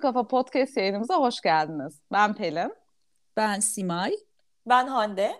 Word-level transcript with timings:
Kafa 0.00 0.28
Podcast 0.28 0.76
yayınımıza 0.76 1.16
hoş 1.16 1.40
geldiniz. 1.40 2.00
Ben 2.12 2.34
Pelin. 2.34 2.74
Ben 3.36 3.60
Simay. 3.60 4.12
Ben 4.66 4.86
Hande. 4.86 5.32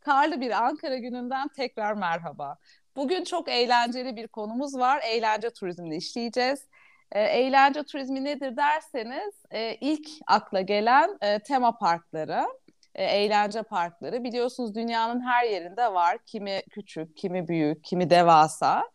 Karlı 0.00 0.40
bir 0.40 0.50
Ankara 0.50 0.96
gününden 0.96 1.48
tekrar 1.48 1.94
merhaba. 1.94 2.56
Bugün 2.96 3.24
çok 3.24 3.48
eğlenceli 3.48 4.16
bir 4.16 4.28
konumuz 4.28 4.78
var. 4.78 5.00
Eğlence 5.04 5.50
turizmini 5.50 5.96
işleyeceğiz. 5.96 6.68
E, 7.12 7.22
eğlence 7.22 7.82
turizmi 7.82 8.24
nedir 8.24 8.56
derseniz 8.56 9.34
e, 9.50 9.74
ilk 9.74 10.08
akla 10.26 10.60
gelen 10.60 11.18
e, 11.20 11.38
tema 11.38 11.78
parkları, 11.78 12.46
e, 12.94 13.04
eğlence 13.04 13.62
parkları. 13.62 14.24
Biliyorsunuz 14.24 14.74
dünyanın 14.74 15.20
her 15.20 15.44
yerinde 15.44 15.92
var. 15.92 16.18
Kimi 16.26 16.62
küçük, 16.70 17.16
kimi 17.16 17.48
büyük, 17.48 17.84
kimi 17.84 18.10
devasa. 18.10 18.90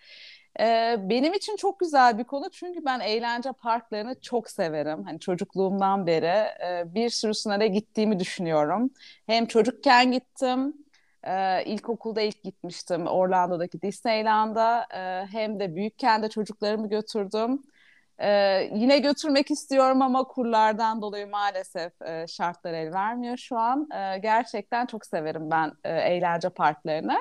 Ee, 0.59 0.95
benim 1.09 1.33
için 1.33 1.55
çok 1.55 1.79
güzel 1.79 2.17
bir 2.17 2.23
konu 2.23 2.49
çünkü 2.51 2.85
ben 2.85 2.99
eğlence 2.99 3.51
parklarını 3.51 4.21
çok 4.21 4.49
severim. 4.49 5.03
Hani 5.03 5.19
çocukluğumdan 5.19 6.07
beri 6.07 6.25
e, 6.65 6.93
bir 6.95 7.09
sürüsüne 7.09 7.59
de 7.59 7.67
gittiğimi 7.67 8.19
düşünüyorum. 8.19 8.89
Hem 9.27 9.45
çocukken 9.45 10.11
gittim, 10.11 10.73
e, 11.23 11.63
ilkokulda 11.65 12.21
ilk 12.21 12.43
gitmiştim 12.43 13.07
Orlando'daki 13.07 13.81
Disneyland'a. 13.81 14.87
E, 14.93 15.25
hem 15.31 15.59
de 15.59 15.75
büyükken 15.75 16.23
de 16.23 16.29
çocuklarımı 16.29 16.89
götürdüm. 16.89 17.61
Ee, 18.19 18.69
yine 18.73 18.99
götürmek 18.99 19.51
istiyorum 19.51 20.01
ama 20.01 20.23
kurlardan 20.23 21.01
dolayı 21.01 21.27
maalesef 21.27 22.01
e, 22.01 22.27
şartlar 22.27 22.73
el 22.73 22.93
vermiyor 22.93 23.37
şu 23.37 23.57
an. 23.57 23.89
E, 23.91 24.17
gerçekten 24.17 24.85
çok 24.85 25.05
severim 25.05 25.51
ben 25.51 25.71
e, 25.83 25.89
eğlence 25.89 26.49
parklarını. 26.49 27.17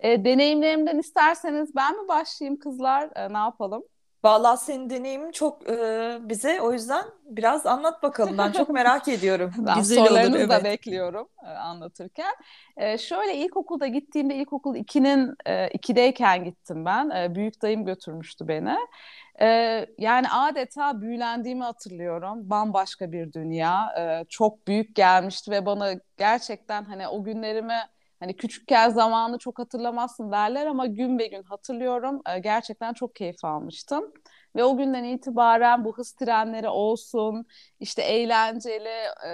E, 0.00 0.24
deneyimlerimden 0.24 0.98
isterseniz 0.98 1.76
ben 1.76 2.02
mi 2.02 2.08
başlayayım 2.08 2.58
kızlar? 2.58 3.10
E, 3.16 3.32
ne 3.32 3.38
yapalım? 3.38 3.82
Vallahi 4.24 4.60
senin 4.60 4.90
deneyimin 4.90 5.32
çok 5.32 5.70
e, 5.70 6.18
bize 6.20 6.60
o 6.60 6.72
yüzden 6.72 7.04
biraz 7.24 7.66
anlat 7.66 8.02
bakalım. 8.02 8.38
Ben 8.38 8.52
çok 8.52 8.68
merak 8.68 9.08
ediyorum. 9.16 9.52
ben 9.58 9.78
Güzel 9.78 9.96
sorularınızı 9.96 10.30
olur, 10.30 10.38
evet. 10.38 10.50
da 10.50 10.64
bekliyorum 10.64 11.28
e, 11.44 11.46
anlatırken. 11.48 12.34
E, 12.76 12.98
şöyle 12.98 13.34
ilkokulda 13.34 13.86
gittiğimde 13.86 14.34
ilkokul 14.34 14.76
2'nin 14.76 15.34
e, 15.46 15.68
2'deyken 15.68 16.44
gittim 16.44 16.84
ben. 16.84 17.10
E, 17.10 17.34
büyük 17.34 17.62
dayım 17.62 17.84
götürmüştü 17.84 18.48
beni. 18.48 18.76
Ee, 19.40 19.86
yani 19.98 20.28
adeta 20.30 21.00
büyülendiğimi 21.00 21.64
hatırlıyorum. 21.64 22.50
Bambaşka 22.50 23.12
bir 23.12 23.32
dünya. 23.32 23.94
Ee, 23.98 24.24
çok 24.28 24.66
büyük 24.68 24.96
gelmişti 24.96 25.50
ve 25.50 25.66
bana 25.66 25.92
gerçekten 26.18 26.84
hani 26.84 27.08
o 27.08 27.24
günlerimi 27.24 27.74
hani 28.20 28.36
küçükken 28.36 28.90
zamanı 28.90 29.38
çok 29.38 29.58
hatırlamazsın 29.58 30.32
derler 30.32 30.66
ama 30.66 30.86
gün 30.86 31.18
be 31.18 31.26
gün 31.26 31.42
hatırlıyorum. 31.42 32.22
Ee, 32.28 32.38
gerçekten 32.38 32.92
çok 32.92 33.14
keyif 33.14 33.44
almıştım. 33.44 34.12
Ve 34.56 34.64
o 34.64 34.76
günden 34.76 35.04
itibaren 35.04 35.84
bu 35.84 35.98
hız 35.98 36.12
trenleri 36.12 36.68
olsun, 36.68 37.46
işte 37.80 38.02
eğlenceli 38.02 38.88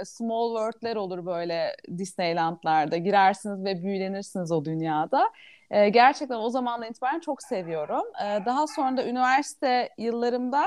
small 0.05 0.48
world'ler 0.56 0.97
olur 0.97 1.27
böyle 1.27 1.77
Disneyland'larda. 1.98 2.97
Girersiniz 2.97 3.64
ve 3.64 3.83
büyülenirsiniz 3.83 4.53
o 4.53 4.64
dünyada. 4.64 5.31
E, 5.73 5.89
gerçekten 5.89 6.37
o 6.37 6.51
zamandan 6.51 6.91
itibaren 6.91 7.20
çok 7.20 7.42
seviyorum. 7.42 8.05
E, 8.25 8.45
daha 8.47 8.67
sonra 8.67 8.97
da 8.97 9.05
üniversite 9.05 9.89
yıllarımda 9.98 10.65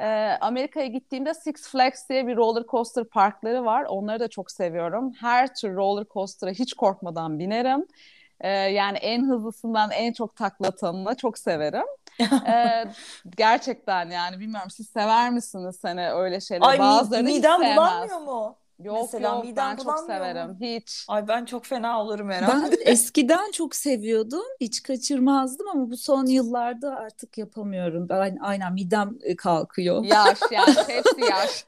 e, 0.00 0.38
Amerika'ya 0.40 0.86
gittiğimde 0.86 1.34
Six 1.34 1.68
Flags 1.72 2.08
diye 2.08 2.26
bir 2.26 2.36
roller 2.36 2.64
coaster 2.64 3.04
parkları 3.04 3.64
var. 3.64 3.84
Onları 3.84 4.20
da 4.20 4.28
çok 4.28 4.50
seviyorum. 4.50 5.12
Her 5.20 5.54
tür 5.54 5.74
roller 5.76 6.04
coaster'a 6.04 6.50
hiç 6.50 6.74
korkmadan 6.74 7.38
binerim. 7.38 7.86
E, 8.40 8.48
yani 8.50 8.98
en 8.98 9.28
hızlısından 9.28 9.90
en 9.90 10.12
çok 10.12 10.36
taklatanına 10.36 11.14
çok 11.14 11.38
severim. 11.38 11.86
ee, 12.46 12.84
gerçekten 13.36 14.10
yani 14.10 14.40
bilmiyorum 14.40 14.70
siz 14.70 14.88
sever 14.88 15.30
misiniz 15.30 15.78
hani 15.82 16.10
öyle 16.10 16.40
şeyler? 16.40 16.68
Ay 16.68 16.78
Bazıları 16.78 17.22
midem 17.22 17.60
bulanmıyor 17.60 18.20
mu? 18.20 18.56
Yok 18.78 19.08
Mesela 19.12 19.34
yok 19.34 19.56
ben 19.56 19.76
çok 19.76 19.98
severim. 19.98 20.48
Mu? 20.48 20.56
Hiç. 20.60 21.04
Ay 21.08 21.28
ben 21.28 21.44
çok 21.44 21.64
fena 21.66 22.02
olurum 22.02 22.30
herhalde. 22.30 22.76
Ben 22.76 22.78
eskiden 22.92 23.50
çok 23.50 23.74
seviyordum. 23.76 24.42
Hiç 24.60 24.82
kaçırmazdım 24.82 25.68
ama 25.68 25.90
bu 25.90 25.96
son 25.96 26.26
yıllarda 26.26 26.96
artık 26.96 27.38
yapamıyorum. 27.38 28.08
Ben 28.08 28.38
aynen 28.40 28.72
midem 28.72 29.10
e, 29.22 29.36
kalkıyor. 29.36 30.04
Yaş 30.04 30.38
yaş 30.50 30.76
hepsi 30.88 31.20
yaş. 31.20 31.66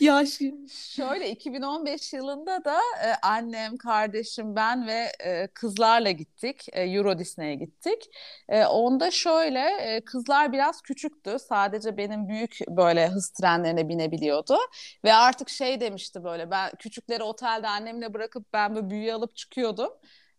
yaş. 0.00 0.38
Şöyle 0.72 1.30
2015 1.30 2.12
yılında 2.12 2.64
da 2.64 2.76
e, 2.76 3.14
annem, 3.22 3.76
kardeşim, 3.76 4.56
ben 4.56 4.86
ve 4.86 5.12
e, 5.24 5.46
kızlarla 5.46 6.10
gittik. 6.10 6.66
E, 6.72 6.82
Euro 6.82 7.18
Disney'e 7.18 7.54
gittik. 7.54 8.10
E, 8.48 8.64
onda 8.64 9.10
şöyle 9.10 9.68
e, 9.80 10.00
kızlar 10.04 10.52
biraz 10.52 10.82
küçüktü. 10.82 11.36
Sadece 11.48 11.96
benim 11.96 12.28
büyük 12.28 12.58
böyle 12.68 13.08
hız 13.08 13.30
trenlerine 13.30 13.88
binebiliyordu. 13.88 14.56
Ve 15.04 15.14
artık 15.14 15.48
şey 15.48 15.80
demişti 15.80 16.24
böyle 16.24 16.31
böyle. 16.32 16.50
Ben 16.50 16.70
küçükleri 16.78 17.22
otelde 17.22 17.68
annemle 17.68 18.14
bırakıp 18.14 18.52
ben 18.52 18.74
böyle 18.74 18.90
büyüğü 18.90 19.12
alıp 19.12 19.36
çıkıyordum. 19.36 19.90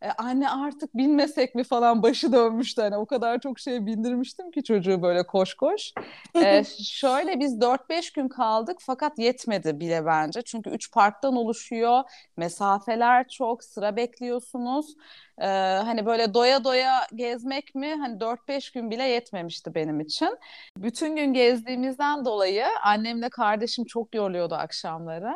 Ee, 0.04 0.10
anne 0.18 0.50
artık 0.50 0.98
binmesek 0.98 1.56
mi 1.56 1.64
falan 1.64 2.04
başı 2.04 2.34
dönmüştü. 2.34 2.82
Hani 2.82 2.98
o 2.98 3.06
kadar 3.06 3.40
çok 3.40 3.60
şey 3.60 3.86
bindirmiştim 3.86 4.52
ki 4.52 4.64
çocuğu 4.64 5.02
böyle 5.02 5.26
koş 5.26 5.54
koş. 5.54 5.94
Ee, 6.36 6.64
şöyle 6.84 7.40
biz 7.40 7.62
4-5 7.62 8.14
gün 8.14 8.28
kaldık 8.28 8.78
fakat 8.82 9.20
yetmedi 9.20 9.80
bile 9.80 10.06
bence. 10.06 10.42
Çünkü 10.42 10.70
3 10.70 10.92
parktan 10.92 11.36
oluşuyor. 11.36 12.04
Mesafeler 12.38 13.28
çok, 13.28 13.64
sıra 13.64 13.96
bekliyorsunuz. 13.96 14.96
Ee, 15.38 15.46
hani 15.84 16.06
böyle 16.06 16.34
doya 16.34 16.64
doya 16.64 17.08
gezmek 17.16 17.76
mi 17.76 17.96
hani 17.96 18.20
4-5 18.20 18.74
gün 18.74 18.92
bile 18.92 19.04
yetmemişti 19.04 19.76
benim 19.76 20.00
için. 20.00 20.38
Bütün 20.78 21.16
gün 21.16 21.34
gezdiğimizden 21.34 22.26
dolayı 22.26 22.66
annemle 22.84 23.30
kardeşim 23.30 23.86
çok 23.86 24.16
yoruluyordu 24.16 24.56
akşamları. 24.56 25.34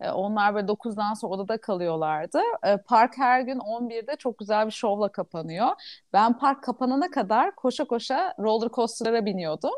E, 0.00 0.10
onlar 0.10 0.54
böyle 0.54 0.66
9'dan 0.66 1.14
sonra 1.14 1.34
odada 1.34 1.60
kalıyorlardı. 1.60 2.40
E, 2.66 2.76
park 2.76 3.18
her 3.18 3.40
gün 3.40 3.58
11'de 3.58 4.16
çok 4.16 4.38
güzel 4.38 4.66
bir 4.66 4.72
şovla 4.72 5.12
kapanıyor. 5.12 5.68
Ben 6.12 6.38
park 6.38 6.62
kapanana 6.62 7.10
kadar 7.10 7.56
koşa 7.56 7.84
koşa 7.84 8.34
roller 8.38 8.68
coaster'lara 8.68 9.24
biniyordum. 9.24 9.74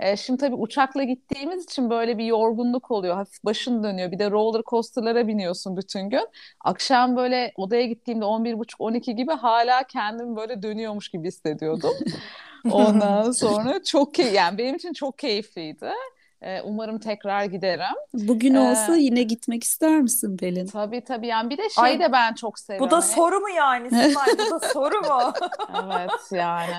E, 0.00 0.16
şimdi 0.16 0.40
tabii 0.40 0.54
uçakla 0.54 1.04
gittiğimiz 1.04 1.64
için 1.64 1.90
böyle 1.90 2.18
bir 2.18 2.24
yorgunluk 2.24 2.90
oluyor. 2.90 3.14
Hafif 3.14 3.44
başın 3.44 3.82
dönüyor. 3.84 4.12
Bir 4.12 4.18
de 4.18 4.30
roller 4.30 4.62
coaster'lara 4.62 5.28
biniyorsun 5.28 5.76
bütün 5.76 6.10
gün. 6.10 6.28
Akşam 6.64 7.16
böyle 7.16 7.52
odaya 7.56 7.86
gittiğimde 7.86 8.24
11.30-12 8.24 9.10
gibi 9.12 9.32
hala 9.32 9.82
kendim 9.82 10.36
böyle 10.36 10.62
dönüyormuş 10.62 11.08
gibi 11.08 11.28
hissediyordum. 11.28 11.94
Ondan 12.70 13.30
sonra 13.30 13.82
çok 13.84 14.14
key 14.14 14.32
yani 14.32 14.58
benim 14.58 14.74
için 14.74 14.92
çok 14.92 15.18
keyifliydi. 15.18 15.90
Ee, 16.42 16.60
umarım 16.60 16.98
tekrar 16.98 17.44
giderim. 17.44 17.96
Bugün 18.14 18.54
ee, 18.54 18.60
olsa 18.60 18.96
yine 18.96 19.22
gitmek 19.22 19.64
ister 19.64 20.00
misin 20.00 20.36
Pelin? 20.36 20.66
Tabii 20.66 21.04
tabii. 21.04 21.26
Yani 21.26 21.50
bir 21.50 21.58
de 21.58 21.70
şey 21.70 21.84
Ay, 21.84 22.00
de 22.00 22.12
ben 22.12 22.34
çok 22.34 22.58
seviyorum. 22.58 22.86
Bu 22.86 22.96
da 22.96 23.02
soru 23.02 23.40
mu 23.40 23.48
yani? 23.50 23.88
Simay 23.88 24.26
bu 24.38 24.50
da 24.50 24.58
soru 24.58 25.00
mu? 25.00 25.32
evet 25.84 26.10
yani. 26.32 26.74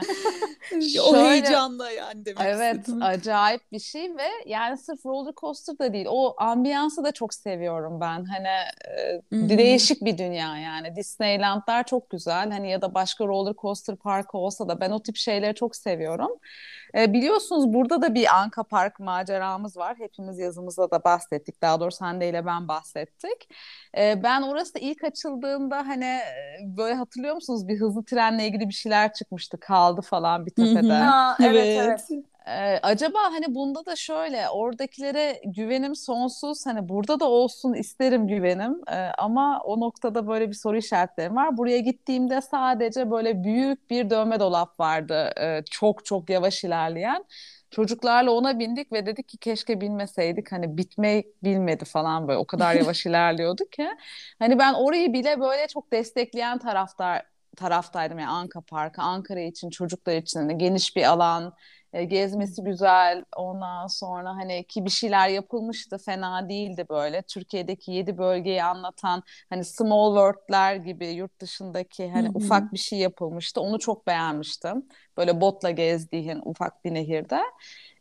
o 1.02 1.12
Şöyle, 1.12 1.30
heyecanla 1.30 1.92
yani 1.92 2.26
demek 2.26 2.42
Evet 2.46 2.80
istedim. 2.80 3.02
acayip 3.02 3.72
bir 3.72 3.80
şey 3.80 4.18
ve 4.18 4.28
yani 4.46 4.78
sırf 4.78 5.06
roller 5.06 5.34
coaster 5.34 5.80
da 5.80 5.94
değil. 5.94 6.06
O 6.10 6.36
ambiyansı 6.38 7.04
da 7.04 7.12
çok 7.12 7.34
seviyorum 7.34 8.02
ben. 8.02 8.26
Hani 8.26 8.48
e, 8.98 9.58
değişik 9.58 10.06
bir 10.06 10.18
dünya 10.18 10.58
yani. 10.58 10.96
Disneyland'lar 10.96 11.84
çok 11.84 12.10
güzel. 12.10 12.52
Hani 12.52 12.72
ya 12.72 12.82
da 12.82 12.94
başka 12.94 13.28
roller 13.28 13.54
coaster 13.54 13.96
parkı 13.96 14.38
olsa 14.38 14.68
da 14.68 14.80
ben 14.80 14.92
o 14.92 15.04
tip 15.04 15.16
şeyleri 15.16 15.56
çok 15.56 15.76
seviyorum. 15.76 16.32
E, 16.96 17.14
biliyorsunuz 17.14 17.74
burada 17.74 18.02
da 18.02 18.16
bir 18.16 18.40
Anka 18.42 18.64
Park 18.64 19.00
maceramız 19.00 19.78
var. 19.78 19.96
Hepimiz 20.00 20.40
yazımızda 20.40 20.92
da 20.92 21.04
bahsettik. 21.04 21.62
Daha 21.62 21.80
doğrusu 21.80 22.06
Hande 22.06 22.30
ile 22.30 22.46
ben 22.46 22.68
bahsettik. 22.68 23.50
E, 23.98 24.24
ben 24.24 24.42
orası 24.42 24.80
ilk 24.80 25.04
açıldığında 25.04 25.78
hani 25.88 26.20
böyle 26.62 26.94
hatırlıyor 26.94 27.36
musunuz? 27.36 27.68
Bir 27.68 27.80
hızlı 27.80 28.06
trenle 28.06 28.48
ilgili 28.48 28.70
bir 28.70 28.74
şeyler 28.74 29.14
çıkmıştı. 29.14 29.60
Kaldı 29.60 30.02
falan 30.02 30.46
bir 30.46 30.52
tepede. 30.52 30.94
Ha, 30.94 31.38
evet 31.42 31.68
evet. 31.68 32.00
evet. 32.12 32.24
Ee, 32.48 32.80
acaba 32.84 33.20
hani 33.24 33.56
bunda 33.56 33.86
da 33.86 33.96
şöyle 33.96 34.50
oradakilere 34.50 35.42
güvenim 35.46 35.96
sonsuz 35.96 36.66
hani 36.66 36.90
burada 36.90 37.20
da 37.20 37.26
olsun 37.30 37.74
isterim 37.74 38.28
güvenim 38.28 38.82
ee, 38.92 38.96
ama 39.18 39.62
o 39.64 39.80
noktada 39.80 40.28
böyle 40.28 40.50
bir 40.50 40.54
soru 40.54 40.78
işaretlerim 40.78 41.36
var. 41.36 41.58
Buraya 41.58 41.78
gittiğimde 41.80 42.42
sadece 42.42 43.12
böyle 43.12 43.44
büyük 43.44 43.90
bir 43.90 44.10
dövme 44.10 44.40
dolap 44.40 44.80
vardı 44.80 45.32
ee, 45.42 45.64
çok 45.72 46.06
çok 46.06 46.30
yavaş 46.30 46.64
ilerleyen. 46.64 47.26
Çocuklarla 47.72 48.32
ona 48.32 48.60
bindik 48.60 48.92
ve 48.94 49.06
dedik 49.06 49.30
ki 49.30 49.38
keşke 49.38 49.82
binmeseydik 49.82 50.52
hani 50.52 50.78
bitmeyi 50.78 51.34
bilmedi 51.44 51.86
falan 51.86 52.28
böyle 52.28 52.40
o 52.40 52.46
kadar 52.48 52.76
yavaş 52.82 53.06
ilerliyordu 53.06 53.64
ki. 53.72 53.88
Hani 54.40 54.60
ben 54.60 54.74
orayı 54.74 55.14
bile 55.14 55.40
böyle 55.42 55.68
çok 55.68 55.92
destekleyen 55.92 56.58
taraftar 56.60 57.24
taraftaydım 57.58 58.20
yani 58.20 58.30
Anka 58.30 58.62
Parkı 58.62 59.02
Ankara 59.02 59.40
için 59.40 59.70
çocuklar 59.70 60.16
için 60.16 60.40
hani 60.40 60.58
geniş 60.58 60.96
bir 60.96 61.04
alan 61.04 61.54
e, 61.94 62.04
gezmesi 62.04 62.64
güzel. 62.64 63.24
Ondan 63.36 63.88
sonra 63.88 64.30
hani 64.36 64.68
ki 64.68 64.86
bir 64.86 64.90
şeyler 64.90 65.30
yapılmıştı 65.30 65.98
fena 65.98 66.50
değildi 66.50 66.86
böyle. 66.90 67.22
Türkiye'deki 67.22 67.92
yedi 67.92 68.18
bölgeyi 68.18 68.64
anlatan 68.64 69.24
hani 69.50 69.64
small 69.64 70.16
world'ler 70.16 70.76
gibi 70.76 71.08
yurt 71.08 71.40
dışındaki 71.40 72.10
hani 72.10 72.28
Hı-hı. 72.28 72.38
ufak 72.38 72.74
bir 72.74 72.78
şey 72.78 73.00
yapılmıştı. 73.00 73.62
Onu 73.62 73.80
çok 73.80 74.08
beğenmiştim. 74.08 74.86
Böyle 75.18 75.42
botla 75.42 75.72
gezdiğin 75.72 76.42
ufak 76.46 76.86
bir 76.86 76.94
nehirde. 76.94 77.42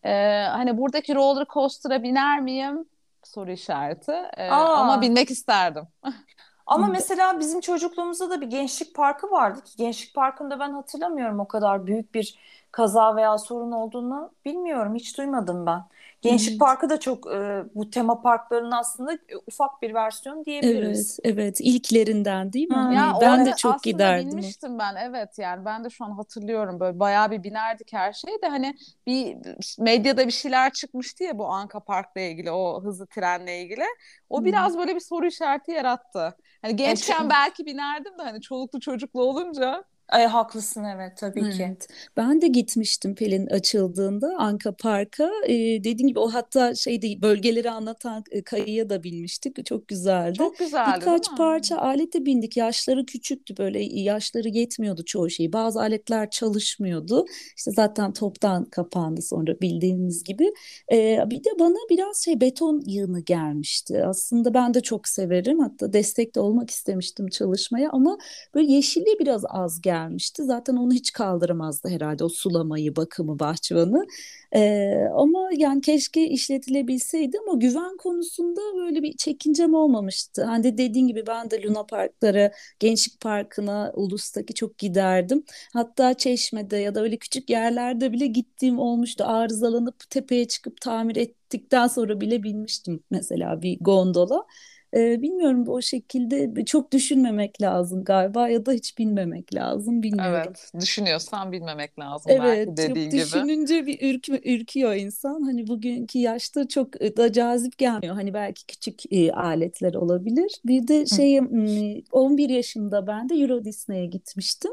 Ee, 0.05 0.47
hani 0.51 0.79
buradaki 0.79 1.15
roller 1.15 1.47
coaster'a 1.53 2.03
biner 2.03 2.41
miyim? 2.41 2.87
soru 3.27 3.53
işareti. 3.53 4.13
Ee, 4.37 4.51
ama 4.51 5.01
bilmek 5.01 5.31
isterdim. 5.31 5.89
Ama 6.67 6.87
mesela 6.89 7.41
bizim 7.41 7.61
çocukluğumuzda 7.61 8.31
da 8.31 8.41
bir 8.41 8.47
gençlik 8.47 8.95
parkı 8.95 9.31
vardı 9.31 9.65
ki 9.65 9.77
gençlik 9.77 10.15
parkında 10.15 10.59
ben 10.61 10.73
hatırlamıyorum 10.73 11.41
o 11.41 11.49
kadar 11.49 11.87
büyük 11.87 12.15
bir 12.15 12.39
kaza 12.73 13.17
veya 13.17 13.39
sorun 13.39 13.73
olduğunu 13.73 14.33
bilmiyorum. 14.45 14.95
Hiç 14.95 15.19
duymadım 15.19 15.67
ben. 15.67 15.85
Gençlik 16.31 16.51
evet. 16.51 16.61
Parkı 16.61 16.91
da 16.91 17.01
çok 17.01 17.27
e, 17.33 17.65
bu 17.75 17.91
tema 17.91 18.23
parklarının 18.23 18.71
aslında 18.71 19.13
e, 19.13 19.37
ufak 19.47 19.83
bir 19.83 19.95
versiyon 19.95 20.45
diyebiliriz. 20.45 21.19
Evet, 21.25 21.35
evet. 21.39 21.61
İlklerinden 21.61 22.53
değil 22.53 22.69
mi? 22.69 22.95
Ya 22.95 23.13
hani 23.13 23.21
ben 23.21 23.47
de 23.47 23.53
çok 23.57 23.83
giderdim. 23.83 24.31
binmiştim 24.31 24.79
ben. 24.79 24.97
Evet 24.97 25.39
yani 25.39 25.65
ben 25.65 25.85
de 25.85 25.91
şu 25.91 26.05
an 26.05 26.11
hatırlıyorum 26.11 26.81
böyle 26.81 27.01
bayağı 27.01 27.31
bir 27.31 27.43
binerdik 27.43 27.93
her 27.93 28.13
şeyi 28.13 28.43
de 28.43 28.49
hani 28.49 28.77
bir 29.07 29.37
medyada 29.79 30.27
bir 30.27 30.33
şeyler 30.33 30.73
çıkmıştı 30.73 31.25
ya 31.25 31.39
bu 31.39 31.47
Anka 31.47 31.81
Park'la 31.81 32.21
ilgili 32.21 32.51
o 32.51 32.83
hızlı 32.85 33.07
trenle 33.07 33.63
ilgili. 33.63 33.85
O 34.31 34.39
hmm. 34.39 34.45
biraz 34.45 34.79
böyle 34.79 34.95
bir 34.95 35.01
soru 35.01 35.27
işareti 35.27 35.71
yarattı. 35.71 36.37
Hani 36.63 36.77
gençken 36.77 37.21
evet. 37.21 37.31
belki 37.31 37.67
binerdim 37.67 38.19
de 38.19 38.23
hani 38.23 38.41
çoluklu 38.41 38.81
çocuklu 38.81 39.23
olunca 39.23 39.85
Ay 40.09 40.27
haklısın 40.27 40.85
evet 40.85 41.17
tabii 41.17 41.41
evet. 41.41 41.57
ki. 41.57 41.95
Ben 42.17 42.43
de 42.43 42.49
gitmiştim 42.49 43.15
Pelin 43.15 43.47
açıldığında 43.47 44.37
Anka 44.39 44.73
Park'a. 44.73 45.31
Ee, 45.47 45.55
dediğim 45.85 46.09
gibi 46.09 46.19
o 46.19 46.29
hatta 46.29 46.75
şeyde 46.75 47.23
bölgeleri 47.23 47.71
anlatan 47.71 48.25
e, 48.31 48.43
kayıya 48.43 48.91
da 48.91 49.03
binmiştik. 49.03 49.67
Çok 49.67 49.89
güzeldi. 49.89 50.39
Çok 50.39 50.59
güzeldi 50.59 51.01
Birkaç 51.01 51.37
parça 51.37 51.79
alete 51.79 52.27
bindik. 52.27 52.57
Yaşları 52.57 53.07
küçüktü 53.07 53.57
böyle 53.57 53.83
yaşları 53.83 54.49
yetmiyordu 54.49 55.05
çoğu 55.05 55.31
şey. 55.31 55.53
Bazı 55.53 55.81
aletler 55.81 56.31
çalışmıyordu. 56.31 57.25
İşte 57.57 57.71
zaten 57.71 58.13
toptan 58.13 58.65
kapandı 58.65 59.23
sonra 59.23 59.61
bildiğimiz 59.61 60.23
gibi. 60.23 60.53
Ee, 60.93 61.19
bir 61.27 61.45
de 61.45 61.51
bana 61.59 61.77
biraz 61.91 62.25
şey 62.25 62.41
beton 62.41 62.83
yığını 62.87 63.21
gelmişti. 63.21 64.05
Aslında 64.05 64.55
ben 64.55 64.75
de 64.75 64.81
çok 64.81 65.09
severim. 65.09 65.61
Hatta 65.61 65.93
destek 65.93 66.35
de 66.35 66.41
olmak 66.41 66.71
istemiştim 66.71 67.29
çalışmaya 67.29 67.91
ama 67.91 68.19
böyle 68.55 68.73
yeşilliği 68.73 69.19
biraz 69.19 69.45
az 69.49 69.81
geldi 69.81 69.96
gelmişti. 69.97 70.43
Zaten 70.45 70.77
onu 70.77 70.93
hiç 70.93 71.13
kaldıramazdı 71.13 71.89
herhalde 71.89 72.25
o 72.25 72.29
sulamayı, 72.29 72.97
bakımı, 72.97 73.39
bahçıvanı. 73.39 74.07
Ee, 74.55 74.95
ama 75.15 75.49
yani 75.57 75.81
keşke 75.81 76.29
işletilebilseydi 76.29 77.39
ama 77.47 77.59
güven 77.59 77.97
konusunda 77.97 78.61
böyle 78.77 79.03
bir 79.03 79.17
çekincem 79.17 79.75
olmamıştı. 79.75 80.45
Hani 80.45 80.65
de 80.65 80.79
dediğin 80.79 81.09
gibi 81.09 81.27
ben 81.27 81.51
de 81.51 81.63
Luna 81.63 81.87
Parklara, 81.87 82.53
Gençlik 82.79 83.21
Parkı'na, 83.21 83.93
Ulus'taki 83.95 84.55
çok 84.55 84.79
giderdim. 84.79 85.45
Hatta 85.73 86.15
Çeşme'de 86.15 86.77
ya 86.77 86.95
da 86.95 87.01
öyle 87.03 87.17
küçük 87.17 87.51
yerlerde 87.51 88.13
bile 88.13 88.27
gittiğim 88.27 88.79
olmuştu. 88.79 89.25
Arızalanıp 89.27 90.11
tepeye 90.11 90.49
çıkıp 90.49 90.81
tamir 90.81 91.17
ettikten 91.17 91.87
sonra 91.87 92.21
bile 92.21 92.43
binmiştim 92.43 93.01
mesela 93.11 93.63
bir 93.63 93.79
gondola. 93.81 94.47
E, 94.95 95.23
bilmiyorum 95.23 95.65
o 95.69 95.83
şekilde 95.83 96.65
çok 96.65 96.93
düşünmemek 96.93 97.63
lazım 97.63 98.05
galiba 98.05 98.49
ya 98.49 98.67
da 98.67 98.73
hiç 98.73 98.99
bilmemek 98.99 99.55
lazım 99.55 100.03
bilmiyorum. 100.03 100.41
Evet 100.45 100.73
düşünüyorsan 100.81 101.53
bilmemek 101.53 101.99
lazım 101.99 102.33
evet, 102.33 102.67
belki 102.67 102.77
dediğin 102.77 103.11
gibi. 103.11 103.21
düşününce 103.21 103.87
bir 103.87 104.15
ürkme, 104.15 104.41
ürküyor 104.45 104.95
insan. 104.95 105.43
Hani 105.43 105.67
bugünkü 105.67 106.19
yaşta 106.19 106.69
çok 106.69 106.95
da 106.95 107.33
cazip 107.33 107.79
gelmiyor. 107.79 108.15
Hani 108.15 108.35
belki 108.35 108.67
küçük 108.67 109.13
e, 109.13 109.33
aletler 109.33 109.95
olabilir. 109.95 110.53
Bir 110.65 110.89
de 110.89 111.07
şey 111.07 111.39
Hı. 111.39 112.03
11 112.13 112.49
yaşında 112.49 113.07
ben 113.07 113.29
de 113.29 113.35
Euro 113.35 113.65
Disney'e 113.65 114.07
gitmiştim. 114.07 114.73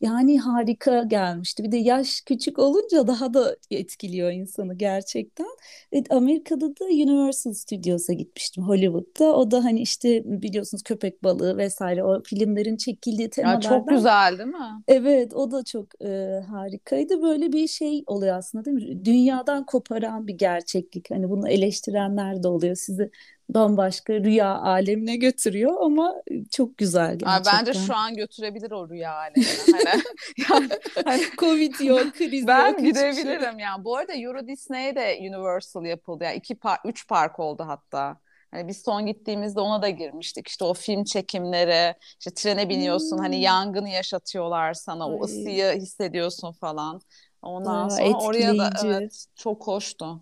Yani 0.00 0.40
harika 0.40 1.02
gelmişti. 1.02 1.64
Bir 1.64 1.72
de 1.72 1.76
yaş 1.76 2.20
küçük 2.20 2.58
olunca 2.58 3.06
daha 3.06 3.34
da 3.34 3.56
etkiliyor 3.70 4.30
insanı 4.30 4.74
gerçekten. 4.74 5.46
Evet, 5.92 6.12
Amerika'da 6.12 6.66
da 6.68 6.84
Universal 6.84 7.52
Studios'a 7.52 8.12
gitmiştim 8.12 8.64
Hollywood'da. 8.64 9.36
O 9.36 9.50
da 9.50 9.64
hani 9.64 9.80
işte 9.80 10.22
biliyorsunuz 10.24 10.82
köpek 10.82 11.24
balığı 11.24 11.56
vesaire 11.56 12.04
o 12.04 12.22
filmlerin 12.22 12.76
çekildiği 12.76 13.30
temalardan. 13.30 13.72
Ya 13.72 13.78
çok 13.78 13.88
güzel 13.88 14.38
değil 14.38 14.48
mi? 14.48 14.82
Evet 14.88 15.34
o 15.34 15.50
da 15.50 15.64
çok 15.64 16.04
e, 16.04 16.40
harikaydı. 16.48 17.22
Böyle 17.22 17.52
bir 17.52 17.68
şey 17.68 18.04
oluyor 18.06 18.36
aslında 18.36 18.64
değil 18.64 18.76
mi? 18.76 19.04
Dünyadan 19.04 19.66
koparan 19.66 20.26
bir 20.26 20.34
gerçeklik. 20.34 21.10
Hani 21.10 21.30
bunu 21.30 21.48
eleştirenler 21.48 22.42
de 22.42 22.48
oluyor. 22.48 22.74
Sizi 22.74 23.10
bambaşka 23.54 24.12
rüya 24.12 24.58
alemine 24.58 25.16
götürüyor 25.16 25.76
ama 25.80 26.14
çok 26.50 26.78
güzel 26.78 27.18
gerçekten. 27.18 27.66
bence 27.66 27.74
şu 27.74 27.94
an 27.94 28.14
götürebilir 28.14 28.70
o 28.70 28.88
rüya 28.88 29.14
alemine. 29.14 29.46
hani, 29.72 30.02
yani, 30.50 30.68
hani, 31.04 31.22
Covid 31.38 31.80
yok, 31.80 32.12
kriz 32.18 32.46
ben 32.46 32.68
yok. 32.68 32.78
Ben 32.78 32.84
gidebilirim 32.84 33.52
şey. 33.52 33.60
yani. 33.60 33.84
Bu 33.84 33.96
arada 33.96 34.12
Euro 34.14 34.46
Disney'de 34.46 35.00
de 35.00 35.18
Universal 35.20 35.84
yapıldı. 35.84 36.24
Yani 36.24 36.36
iki 36.36 36.54
par 36.54 36.78
üç 36.84 37.08
park 37.08 37.40
oldu 37.40 37.64
hatta. 37.66 38.16
Hani 38.50 38.68
biz 38.68 38.82
son 38.82 39.06
gittiğimizde 39.06 39.60
ona 39.60 39.82
da 39.82 39.88
girmiştik. 39.88 40.48
İşte 40.48 40.64
o 40.64 40.74
film 40.74 41.04
çekimleri, 41.04 41.94
işte 42.18 42.30
trene 42.34 42.68
biniyorsun, 42.68 43.18
hani 43.18 43.26
hmm. 43.26 43.32
hani 43.32 43.42
yangını 43.42 43.88
yaşatıyorlar 43.88 44.74
sana, 44.74 45.04
Ay. 45.04 45.14
o 45.14 45.24
ısıyı 45.24 45.72
hissediyorsun 45.72 46.52
falan. 46.52 47.00
Ondan 47.42 47.86
Aa, 47.86 47.90
sonra 47.90 48.02
etkileyici. 48.02 48.26
oraya 48.26 48.58
da 48.58 48.70
evet 48.84 49.26
çok 49.36 49.66
hoştu. 49.66 50.20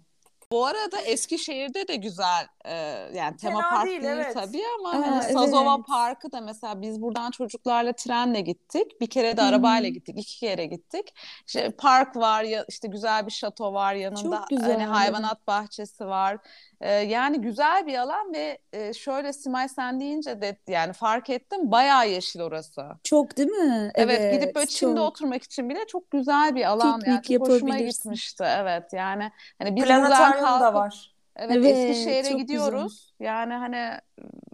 Bu 0.52 0.66
arada 0.66 1.00
Eskişehir'de 1.00 1.88
de 1.88 1.96
güzel 1.96 2.46
e, 2.68 2.74
yani 3.14 3.36
tema 3.36 3.60
Fena 3.60 3.70
park 3.70 3.86
değil, 3.86 4.02
değil 4.02 4.14
evet. 4.14 4.34
tabii 4.34 4.62
ama 4.78 4.90
Aa, 4.90 5.06
hani 5.06 5.22
Sazova 5.22 5.74
evet. 5.76 5.86
Parkı 5.86 6.32
da 6.32 6.40
mesela 6.40 6.82
biz 6.82 7.02
buradan 7.02 7.30
çocuklarla 7.30 7.92
trenle 7.92 8.40
gittik. 8.40 9.00
Bir 9.00 9.06
kere 9.06 9.36
de 9.36 9.42
arabayla 9.42 9.88
gittik. 9.88 10.18
iki 10.18 10.38
kere 10.38 10.66
gittik. 10.66 11.14
İşte 11.46 11.70
park 11.70 12.16
var 12.16 12.42
ya 12.42 12.64
işte 12.68 12.88
güzel 12.88 13.26
bir 13.26 13.32
şato 13.32 13.72
var 13.72 13.94
yanında. 13.94 14.36
Çok 14.36 14.48
güzel. 14.48 14.72
Hani 14.72 14.84
hayvanat 14.84 15.46
bahçesi 15.46 16.06
var. 16.06 16.38
E, 16.80 16.92
yani 16.92 17.40
güzel 17.40 17.86
bir 17.86 17.98
alan 17.98 18.32
ve 18.32 18.58
e, 18.72 18.92
şöyle 18.92 19.32
Simay 19.32 19.68
sen 19.68 20.00
deyince 20.00 20.40
de 20.40 20.58
yani 20.68 20.92
fark 20.92 21.30
ettim 21.30 21.70
bayağı 21.70 22.08
yeşil 22.08 22.40
orası. 22.40 22.86
Çok 23.04 23.36
değil 23.36 23.48
mi? 23.48 23.90
Evet, 23.94 24.20
evet 24.20 24.40
gidip 24.40 24.54
böyle 24.54 24.66
çimde 24.66 25.00
çok. 25.00 25.08
oturmak 25.08 25.42
için 25.42 25.68
bile 25.70 25.86
çok 25.86 26.10
güzel 26.10 26.54
bir 26.54 26.64
alan 26.64 27.00
Piknik 27.00 27.30
yani. 27.30 27.38
Çok 27.38 27.48
hoşuma 27.48 27.78
gitmişti. 27.78 28.44
Evet 28.48 28.92
yani 28.92 29.30
hani 29.58 29.76
biz 29.76 29.84
buradan 29.84 30.32
kalkıp, 30.32 30.60
da 30.60 30.74
var. 30.74 31.17
Evet, 31.38 31.56
evet 31.56 31.76
Eskişehir'e 31.76 32.42
gidiyoruz. 32.42 33.14
Güzel. 33.18 33.30
Yani 33.32 33.52
hani 33.52 34.00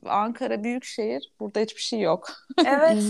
Ankara 0.06 0.64
büyük 0.64 0.84
şehir. 0.84 1.32
Burada 1.40 1.60
hiçbir 1.60 1.80
şey 1.80 2.00
yok. 2.00 2.32
Evet. 2.66 3.02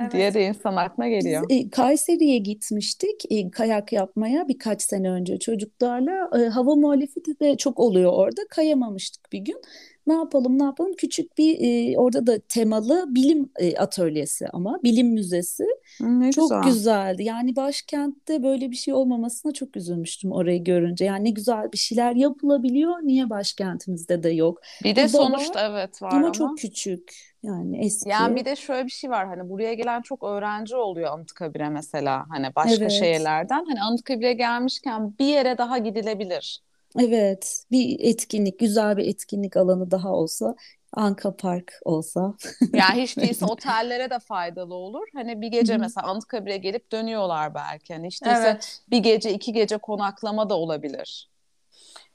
Evet. 0.00 0.12
diye 0.12 0.34
de 0.34 0.46
insan 0.46 0.76
aklına 0.76 1.08
geliyor. 1.08 1.44
Biz, 1.48 1.66
e, 1.66 1.70
Kayseri'ye 1.70 2.38
gitmiştik 2.38 3.24
e, 3.30 3.50
kayak 3.50 3.92
yapmaya 3.92 4.48
birkaç 4.48 4.82
sene 4.82 5.10
önce 5.10 5.38
çocuklarla. 5.38 6.30
E, 6.38 6.48
hava 6.48 6.74
muhalefeti 6.76 7.40
de 7.40 7.56
çok 7.56 7.78
oluyor 7.80 8.12
orada. 8.12 8.40
Kayamamıştık 8.50 9.32
bir 9.32 9.38
gün. 9.38 9.60
Ne 10.08 10.14
yapalım 10.14 10.58
ne 10.58 10.64
yapalım 10.64 10.92
küçük 10.98 11.38
bir 11.38 11.58
e, 11.60 11.98
orada 11.98 12.26
da 12.26 12.38
temalı 12.38 13.04
bilim 13.08 13.50
e, 13.58 13.76
atölyesi 13.76 14.48
ama 14.52 14.80
bilim 14.82 15.08
müzesi. 15.08 15.66
Ne 16.00 16.32
çok 16.32 16.50
güzel. 16.50 16.62
güzeldi. 16.62 17.24
Yani 17.24 17.56
başkentte 17.56 18.42
böyle 18.42 18.70
bir 18.70 18.76
şey 18.76 18.94
olmamasına 18.94 19.52
çok 19.52 19.76
üzülmüştüm 19.76 20.32
orayı 20.32 20.64
görünce. 20.64 21.04
Yani 21.04 21.24
ne 21.24 21.30
güzel 21.30 21.72
bir 21.72 21.78
şeyler 21.78 22.14
yapılabiliyor. 22.14 22.94
Niye 23.02 23.30
başkentimizde 23.30 24.22
de 24.22 24.30
yok? 24.30 24.60
Bir 24.84 24.96
de 24.96 25.08
sonuçta 25.08 25.60
var, 25.60 25.70
evet 25.70 26.02
var 26.02 26.12
ama. 26.12 26.20
Ama 26.20 26.32
çok 26.32 26.58
küçük. 26.58 27.28
Yani 27.42 27.84
eski. 27.86 28.08
Yani 28.08 28.36
bir 28.36 28.44
de 28.44 28.56
şöyle 28.56 28.84
bir 28.86 28.90
şey 28.90 29.10
var 29.10 29.26
hani 29.26 29.50
buraya 29.50 29.74
gelen 29.74 30.02
çok 30.02 30.22
öğrenci 30.22 30.76
oluyor 30.76 31.12
Anıtkabir'e 31.12 31.68
mesela 31.68 32.24
hani 32.28 32.46
başka 32.56 32.84
evet. 32.84 32.92
şehirlerden. 32.92 33.64
Hani 33.68 33.82
Anıtkabir'e 33.82 34.32
gelmişken 34.32 35.18
bir 35.18 35.26
yere 35.26 35.58
daha 35.58 35.78
gidilebilir. 35.78 36.67
Evet, 36.98 37.64
bir 37.70 38.00
etkinlik, 38.00 38.58
güzel 38.58 38.96
bir 38.96 39.06
etkinlik 39.06 39.56
alanı 39.56 39.90
daha 39.90 40.08
olsa, 40.08 40.54
Anka 40.92 41.36
Park 41.36 41.72
olsa. 41.84 42.34
yani 42.72 43.02
hiç 43.02 43.16
değilse 43.16 43.44
otellere 43.44 44.10
de 44.10 44.18
faydalı 44.18 44.74
olur. 44.74 45.06
Hani 45.14 45.40
bir 45.40 45.48
gece 45.48 45.76
mesela 45.76 46.06
Anıtkabir'e 46.06 46.56
gelip 46.56 46.92
dönüyorlar 46.92 47.54
belki. 47.54 47.94
Hani 47.94 48.06
hiç 48.06 48.24
değilse 48.24 48.42
evet. 48.44 48.80
bir 48.90 48.98
gece, 48.98 49.32
iki 49.32 49.52
gece 49.52 49.76
konaklama 49.78 50.50
da 50.50 50.54
olabilir. 50.54 51.28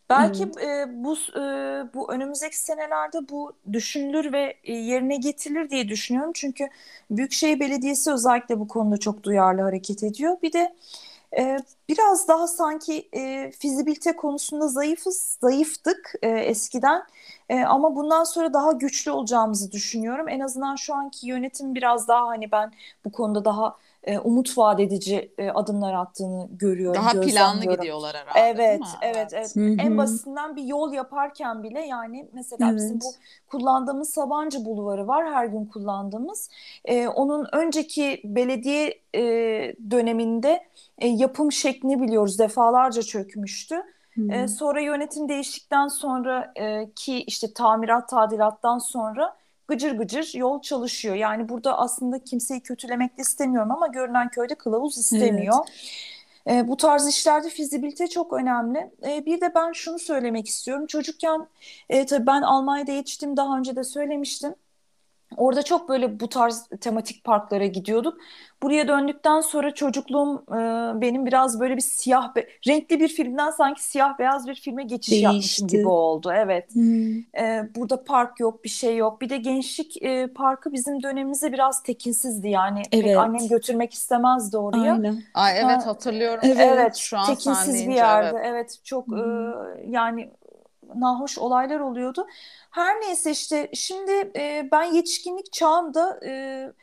Belki 0.09 0.43
e, 0.43 0.85
bu 1.03 1.15
e, 1.15 1.41
bu 1.93 2.13
önümüzdeki 2.13 2.59
senelerde 2.59 3.29
bu 3.29 3.53
düşünülür 3.73 4.33
ve 4.33 4.53
e, 4.63 4.73
yerine 4.73 5.17
getirilir 5.17 5.69
diye 5.69 5.89
düşünüyorum. 5.89 6.31
Çünkü 6.35 6.69
Büyükşehir 7.11 7.59
Belediyesi 7.59 8.11
özellikle 8.11 8.59
bu 8.59 8.67
konuda 8.67 8.97
çok 8.97 9.23
duyarlı 9.23 9.61
hareket 9.61 10.03
ediyor. 10.03 10.37
Bir 10.41 10.53
de 10.53 10.75
e, 11.37 11.57
biraz 11.89 12.27
daha 12.27 12.47
sanki 12.47 13.09
e, 13.13 13.51
fizibilite 13.51 14.15
konusunda 14.15 14.67
zayıfız, 14.67 15.37
zayıftık 15.41 16.13
e, 16.21 16.29
eskiden. 16.29 17.03
E, 17.49 17.63
ama 17.63 17.95
bundan 17.95 18.23
sonra 18.23 18.53
daha 18.53 18.71
güçlü 18.71 19.11
olacağımızı 19.11 19.71
düşünüyorum. 19.71 20.29
En 20.29 20.39
azından 20.39 20.75
şu 20.75 20.93
anki 20.95 21.27
yönetim 21.27 21.75
biraz 21.75 22.07
daha 22.07 22.27
hani 22.27 22.51
ben 22.51 22.71
bu 23.05 23.11
konuda 23.11 23.45
daha 23.45 23.77
e, 24.03 24.19
umut 24.19 24.57
vaat 24.57 24.79
edici 24.79 25.31
e, 25.37 25.49
adımlar 25.49 25.93
attığını 25.93 26.47
görüyorum. 26.51 27.01
Daha 27.01 27.21
planlı 27.21 27.65
gidiyorlar 27.65 28.15
herhalde. 28.15 28.39
Evet, 28.39 28.81
evet, 29.01 29.33
evet. 29.33 29.55
Hı-hı. 29.55 29.75
En 29.79 29.97
basitinden 29.97 30.55
bir 30.55 30.63
yol 30.63 30.93
yaparken 30.93 31.63
bile 31.63 31.81
yani 31.81 32.27
mesela 32.33 32.69
evet. 32.69 32.77
bizim 32.77 32.99
bu 32.99 33.13
kullandığımız 33.47 34.09
Sabancı 34.09 34.65
Bulvarı 34.65 35.07
var 35.07 35.33
her 35.33 35.45
gün 35.45 35.65
kullandığımız. 35.65 36.49
E, 36.85 37.07
onun 37.07 37.47
önceki 37.51 38.21
belediye 38.23 38.99
e, 39.15 39.21
döneminde 39.91 40.63
e, 40.97 41.07
yapım 41.07 41.51
şeklini 41.51 42.01
biliyoruz 42.01 42.39
defalarca 42.39 43.01
çökmüştü. 43.01 43.83
Hmm. 44.13 44.31
E, 44.31 44.47
sonra 44.47 44.81
yönetim 44.81 45.29
değiştikten 45.29 45.87
sonra 45.87 46.53
e, 46.55 46.89
ki 46.95 47.23
işte 47.23 47.53
tamirat 47.53 48.09
tadilattan 48.09 48.77
sonra 48.77 49.35
gıcır 49.67 49.91
gıcır 49.97 50.31
yol 50.33 50.61
çalışıyor. 50.61 51.15
Yani 51.15 51.49
burada 51.49 51.77
aslında 51.77 52.23
kimseyi 52.23 52.61
kötülemek 52.61 53.17
de 53.17 53.21
istemiyorum 53.21 53.71
ama 53.71 53.87
görünen 53.87 54.29
köyde 54.29 54.55
kılavuz 54.55 54.97
istemiyor. 54.97 55.57
Evet. 55.65 56.63
E, 56.65 56.67
bu 56.67 56.77
tarz 56.77 57.07
işlerde 57.07 57.49
fizibilite 57.49 58.07
çok 58.07 58.33
önemli. 58.33 58.91
E, 59.07 59.25
bir 59.25 59.41
de 59.41 59.55
ben 59.55 59.71
şunu 59.71 59.99
söylemek 59.99 60.47
istiyorum. 60.47 60.85
Çocukken 60.87 61.47
e, 61.89 62.05
tabii 62.05 62.27
ben 62.27 62.41
Almanya'da 62.41 62.91
yetiştim 62.91 63.37
daha 63.37 63.57
önce 63.57 63.75
de 63.75 63.83
söylemiştim. 63.83 64.55
Orada 65.37 65.63
çok 65.63 65.89
böyle 65.89 66.19
bu 66.19 66.29
tarz 66.29 66.67
tematik 66.81 67.23
parklara 67.23 67.65
gidiyorduk. 67.65 68.17
Buraya 68.63 68.87
döndükten 68.87 69.41
sonra 69.41 69.73
çocukluğum 69.73 70.43
e, 70.49 70.55
benim 71.01 71.25
biraz 71.25 71.59
böyle 71.59 71.75
bir 71.75 71.81
siyah, 71.81 72.35
be 72.35 72.47
renkli 72.67 72.99
bir 72.99 73.07
filmden 73.07 73.49
sanki 73.49 73.83
siyah 73.83 74.19
beyaz 74.19 74.47
bir 74.47 74.55
filme 74.55 74.83
geçiş 74.83 75.11
Değişti. 75.11 75.25
yapmışım 75.25 75.67
gibi 75.67 75.87
oldu. 75.87 76.31
Evet. 76.35 76.75
Hmm. 76.75 77.17
E, 77.17 77.69
burada 77.75 78.03
park 78.03 78.39
yok, 78.39 78.63
bir 78.63 78.69
şey 78.69 78.97
yok. 78.97 79.21
Bir 79.21 79.29
de 79.29 79.37
gençlik 79.37 80.03
e, 80.03 80.27
parkı 80.27 80.73
bizim 80.73 81.03
dönemimizde 81.03 81.53
biraz 81.53 81.83
tekinsizdi 81.83 82.49
yani. 82.49 82.81
Evet. 82.91 83.03
Pek 83.03 83.17
annem 83.17 83.47
götürmek 83.47 83.93
istemezdi 83.93 84.57
oraya. 84.57 84.93
Aynen. 84.93 85.23
Ay 85.33 85.59
evet 85.59 85.85
hatırlıyorum. 85.85 86.41
Evet, 86.43 86.69
evet 86.73 86.95
şu 86.95 87.17
an 87.17 87.25
tekinsiz 87.25 87.87
bir 87.87 87.93
yerde. 87.93 88.37
Evet, 88.37 88.45
evet 88.49 88.79
çok 88.83 89.07
hmm. 89.07 89.17
e, 89.17 89.53
yani 89.87 90.29
nahoş 90.95 91.37
olaylar 91.37 91.79
oluyordu. 91.79 92.27
Her 92.71 93.01
neyse 93.01 93.31
işte 93.31 93.69
şimdi 93.73 94.11
e, 94.35 94.69
ben 94.71 94.83
yetişkinlik 94.83 95.53
çağımda 95.53 96.19
e, 96.25 96.73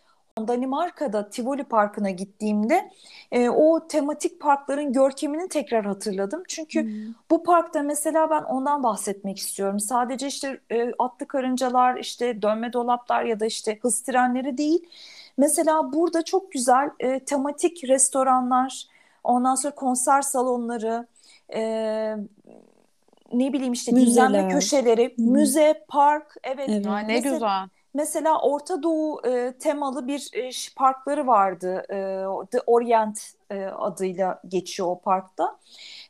Danimarka'da 0.49 1.31
Tivoli 1.31 1.65
Parkı'na 1.65 2.11
gittiğimde 2.11 2.91
e, 3.33 3.49
o 3.49 3.87
tematik 3.89 4.41
parkların 4.41 4.93
görkemini 4.93 5.49
tekrar 5.49 5.85
hatırladım. 5.87 6.43
Çünkü 6.49 6.83
hmm. 6.83 7.15
bu 7.31 7.43
parkta 7.43 7.83
mesela 7.83 8.31
ben 8.31 8.43
ondan 8.43 8.83
bahsetmek 8.83 9.39
istiyorum. 9.39 9.81
Sadece 9.81 10.27
işte 10.27 10.61
e, 10.71 10.93
atlı 10.99 11.27
karıncalar, 11.27 11.97
işte 11.97 12.43
dönme 12.43 12.73
dolaplar 12.73 13.25
ya 13.25 13.41
da 13.41 13.47
işte 13.47 13.79
hız 13.83 14.03
trenleri 14.03 14.59
değil. 14.59 14.89
Mesela 15.37 15.93
burada 15.93 16.25
çok 16.25 16.53
güzel 16.53 16.91
e, 17.01 17.21
tematik 17.25 17.85
restoranlar, 17.85 18.87
ondan 19.25 19.55
sonra 19.55 19.75
konser 19.75 20.23
salonları, 20.23 21.07
e, 21.55 22.17
ne 23.33 23.53
bileyim 23.53 23.73
işte 23.73 23.93
Müzeler. 23.93 24.29
dinlenme 24.29 24.53
köşeleri, 24.55 25.15
Hı. 25.17 25.23
müze, 25.23 25.85
park, 25.89 26.37
evet. 26.43 26.69
evet. 26.69 26.87
ne 26.87 27.03
mesela, 27.07 27.35
güzel. 27.35 27.69
Mesela 27.95 28.41
Orta 28.41 28.83
Doğu 28.83 29.27
e, 29.27 29.53
temalı 29.59 30.07
bir 30.07 30.31
e, 30.33 30.51
parkları 30.77 31.27
vardı. 31.27 31.83
E, 31.91 31.97
The 32.51 32.61
Orient 32.67 33.33
e, 33.51 33.65
adıyla 33.65 34.43
geçiyor 34.49 34.89
o 34.89 35.01
parkta. 35.01 35.59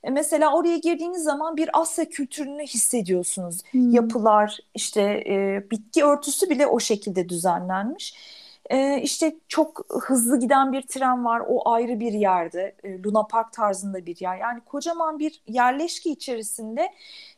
E, 0.04 0.10
mesela 0.10 0.54
oraya 0.54 0.76
girdiğiniz 0.76 1.22
zaman 1.22 1.56
bir 1.56 1.80
Asya 1.80 2.04
kültürünü 2.04 2.62
hissediyorsunuz. 2.62 3.62
Hmm. 3.70 3.90
Yapılar, 3.90 4.58
işte 4.74 5.02
e, 5.02 5.64
bitki 5.70 6.04
örtüsü 6.04 6.50
bile 6.50 6.66
o 6.66 6.80
şekilde 6.80 7.28
düzenlenmiş. 7.28 8.14
E, 8.70 9.00
işte 9.02 9.36
çok 9.48 9.86
hızlı 10.02 10.40
giden 10.40 10.72
bir 10.72 10.82
tren 10.82 11.24
var. 11.24 11.42
O 11.48 11.70
ayrı 11.72 12.00
bir 12.00 12.12
yerde. 12.12 12.76
E, 12.84 13.02
Luna 13.02 13.22
Park 13.26 13.52
tarzında 13.52 14.06
bir 14.06 14.20
yer. 14.20 14.36
Yani 14.36 14.60
kocaman 14.60 15.18
bir 15.18 15.42
yerleşki 15.48 16.10
içerisinde 16.12 16.92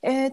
e, 0.06 0.32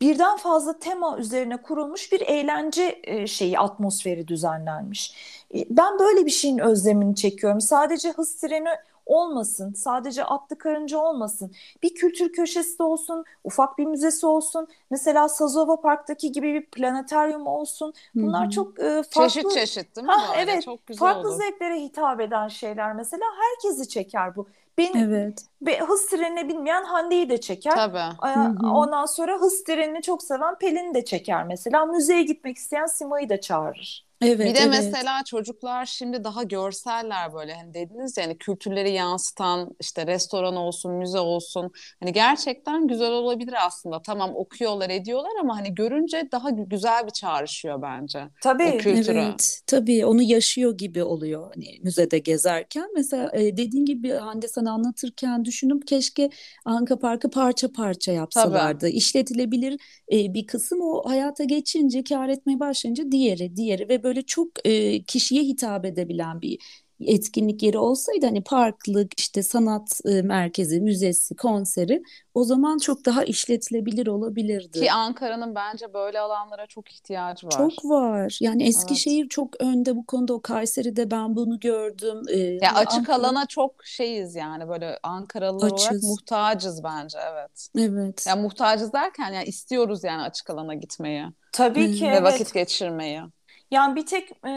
birden 0.00 0.36
fazla 0.36 0.78
tema 0.78 1.18
üzerine 1.18 1.56
kurulmuş 1.56 2.12
bir 2.12 2.20
eğlence 2.20 3.00
e, 3.04 3.26
şeyi 3.26 3.58
atmosferi 3.58 4.28
düzenlenmiş. 4.28 5.14
E, 5.54 5.64
ben 5.70 5.98
böyle 5.98 6.26
bir 6.26 6.30
şeyin 6.30 6.58
özlemini 6.58 7.14
çekiyorum. 7.16 7.60
Sadece 7.60 8.10
hız 8.10 8.36
treni 8.36 8.68
olmasın. 9.06 9.72
Sadece 9.72 10.24
atlı 10.24 10.58
karınca 10.58 10.98
olmasın. 10.98 11.52
Bir 11.82 11.94
kültür 11.94 12.32
köşesi 12.32 12.78
de 12.78 12.82
olsun, 12.82 13.24
ufak 13.44 13.78
bir 13.78 13.84
müzesi 13.86 14.26
olsun. 14.26 14.68
Mesela 14.90 15.28
Sazova 15.28 15.80
Park'taki 15.80 16.32
gibi 16.32 16.54
bir 16.54 16.66
planetaryum 16.66 17.46
olsun. 17.46 17.92
Bunlar 18.14 18.42
Hı-hı. 18.42 18.50
çok 18.50 18.80
e, 18.80 19.02
farklı. 19.10 19.28
Çeşit 19.28 19.50
çeşit 19.50 19.96
değil 19.96 20.06
mi? 20.06 20.12
Ha, 20.12 20.34
evet. 20.36 20.62
Çok 20.62 20.86
güzel 20.86 20.98
farklı 20.98 21.28
olur. 21.28 21.38
zevklere 21.38 21.80
hitap 21.80 22.20
eden 22.20 22.48
şeyler 22.48 22.92
mesela 22.92 23.24
herkesi 23.40 23.88
çeker 23.88 24.36
bu. 24.36 24.46
Benim 24.78 24.96
evet. 24.96 25.44
Be, 25.62 25.78
hız 25.78 26.06
trenine 26.06 26.48
binmeyen 26.48 26.84
Hande'yi 26.84 27.28
de 27.30 27.40
çeker. 27.40 27.74
Tabii. 27.74 28.16
Ee, 28.26 28.66
ondan 28.66 29.06
sonra 29.06 29.38
hız 29.40 29.64
trenini 29.64 30.02
çok 30.02 30.22
seven 30.22 30.58
Pelin'i 30.58 30.94
de 30.94 31.04
çeker 31.04 31.44
mesela. 31.46 31.86
Müzeye 31.86 32.22
gitmek 32.22 32.56
isteyen 32.56 32.86
Sima'yı 32.86 33.28
da 33.28 33.40
çağırır. 33.40 34.09
Evet, 34.22 34.38
bir 34.40 34.54
de 34.54 34.58
evet. 34.58 34.68
mesela 34.70 35.24
çocuklar 35.26 35.86
şimdi 35.86 36.24
daha 36.24 36.42
görseller 36.42 37.34
böyle 37.34 37.54
hani 37.54 37.74
dediniz 37.74 38.16
ya 38.16 38.24
hani 38.24 38.38
kültürleri 38.38 38.92
yansıtan 38.92 39.76
işte 39.80 40.06
restoran 40.06 40.56
olsun, 40.56 40.92
müze 40.92 41.18
olsun. 41.18 41.70
Hani 42.00 42.12
gerçekten 42.12 42.88
güzel 42.88 43.10
olabilir 43.12 43.54
aslında. 43.66 44.02
Tamam 44.02 44.30
okuyorlar, 44.34 44.90
ediyorlar 44.90 45.30
ama 45.40 45.56
hani 45.56 45.74
görünce 45.74 46.28
daha 46.32 46.50
güzel 46.50 47.06
bir 47.06 47.10
çağrışıyor 47.10 47.82
bence. 47.82 48.28
Tabii. 48.42 48.64
O 48.64 48.78
kültürü. 48.78 49.18
Evet. 49.18 49.60
Tabii 49.66 50.06
onu 50.06 50.22
yaşıyor 50.22 50.78
gibi 50.78 51.02
oluyor 51.04 51.50
hani 51.54 51.78
müzede 51.82 52.18
gezerken. 52.18 52.88
Mesela 52.94 53.30
e, 53.32 53.56
dediğin 53.56 53.84
gibi 53.84 54.10
Hande 54.10 54.48
sana 54.48 54.72
anlatırken 54.72 55.44
düşünüp 55.44 55.86
keşke 55.86 56.30
Anka 56.64 56.98
Parkı 56.98 57.30
parça 57.30 57.72
parça 57.72 58.12
yapsalardı. 58.12 58.78
Tabii. 58.80 58.90
İşletilebilir 58.90 59.80
e, 60.12 60.34
bir 60.34 60.46
kısım 60.46 60.80
o 60.82 61.02
hayata 61.10 61.44
geçince, 61.44 62.04
kar 62.04 62.28
etmeye 62.28 62.60
başlayınca 62.60 63.12
diğeri, 63.12 63.56
diğeri 63.56 63.88
ve 63.88 64.02
böyle 64.02 64.22
çok 64.22 64.48
e, 64.66 65.02
kişiye 65.02 65.42
hitap 65.42 65.84
edebilen 65.84 66.42
bir 66.42 66.58
etkinlik 67.06 67.62
yeri 67.62 67.78
olsaydı 67.78 68.26
hani 68.26 68.44
parklık 68.44 69.20
işte 69.20 69.42
sanat 69.42 70.00
e, 70.04 70.22
merkezi, 70.22 70.80
müzesi, 70.80 71.36
konseri 71.36 72.02
o 72.34 72.44
zaman 72.44 72.78
çok 72.78 73.04
daha 73.04 73.24
işletilebilir 73.24 74.06
olabilirdi. 74.06 74.80
Ki 74.80 74.92
Ankara'nın 74.92 75.54
bence 75.54 75.94
böyle 75.94 76.20
alanlara 76.20 76.66
çok 76.66 76.92
ihtiyacı 76.92 77.46
var. 77.46 77.50
Çok 77.50 77.84
var. 77.84 78.38
Yani 78.40 78.68
Eskişehir 78.68 79.20
evet. 79.20 79.30
çok 79.30 79.60
önde 79.60 79.96
bu 79.96 80.06
konuda. 80.06 80.34
O 80.34 80.40
Kayseri'de 80.40 81.10
ben 81.10 81.36
bunu 81.36 81.60
gördüm. 81.60 82.22
Ee, 82.28 82.38
ya 82.38 82.74
açık 82.74 82.98
Ankara... 82.98 83.16
alana 83.16 83.46
çok 83.46 83.84
şeyiz 83.84 84.34
yani 84.34 84.68
böyle 84.68 84.98
Ankaralılar 85.02 85.72
Açız. 85.72 85.86
olarak 85.86 86.02
muhtacız 86.02 86.84
bence 86.84 87.18
evet. 87.32 87.68
Evet. 87.78 88.26
Ya 88.26 88.30
yani 88.30 88.42
muhtacız 88.42 88.92
derken 88.92 89.32
yani 89.32 89.44
istiyoruz 89.44 90.04
yani 90.04 90.22
açık 90.22 90.50
alana 90.50 90.74
gitmeyi. 90.74 91.24
Tabii 91.52 91.94
ki 91.94 92.04
Ve 92.04 92.08
evet. 92.08 92.22
vakit 92.22 92.54
geçirmeyi. 92.54 93.20
Yani 93.70 93.96
bir 93.96 94.06
tek 94.06 94.30
e, 94.46 94.50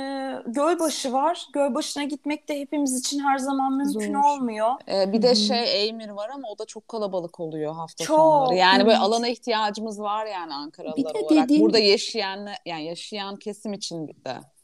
Gölbaşı 0.48 1.14
var. 1.14 1.48
Gölbaşı'na 1.54 2.04
gitmek 2.04 2.50
de 2.50 2.60
hepimiz 2.60 3.00
için 3.00 3.20
her 3.20 3.38
zaman 3.38 3.74
mümkün 3.74 4.14
Zor. 4.14 4.24
olmuyor. 4.24 4.72
Ee, 4.88 5.14
bir 5.14 5.22
de 5.22 5.28
Hı-hı. 5.28 5.36
şey 5.36 5.82
Eymir 5.82 6.10
var 6.10 6.30
ama 6.34 6.48
o 6.50 6.58
da 6.58 6.66
çok 6.66 6.88
kalabalık 6.88 7.40
oluyor 7.40 7.74
hafta 7.74 8.04
çok, 8.04 8.18
sonları. 8.18 8.56
Yani 8.56 8.76
evet. 8.76 8.86
böyle 8.86 8.98
alana 8.98 9.28
ihtiyacımız 9.28 10.00
var 10.00 10.26
yani 10.26 10.54
Ankaralılar 10.54 11.16
olarak. 11.16 11.44
Dediğim... 11.44 11.62
Burada 11.62 11.80
yaşayan 11.80 12.48
yani 12.66 12.86
yaşayan 12.86 13.36
kesim 13.36 13.74
için 13.74 14.08
de 14.08 14.14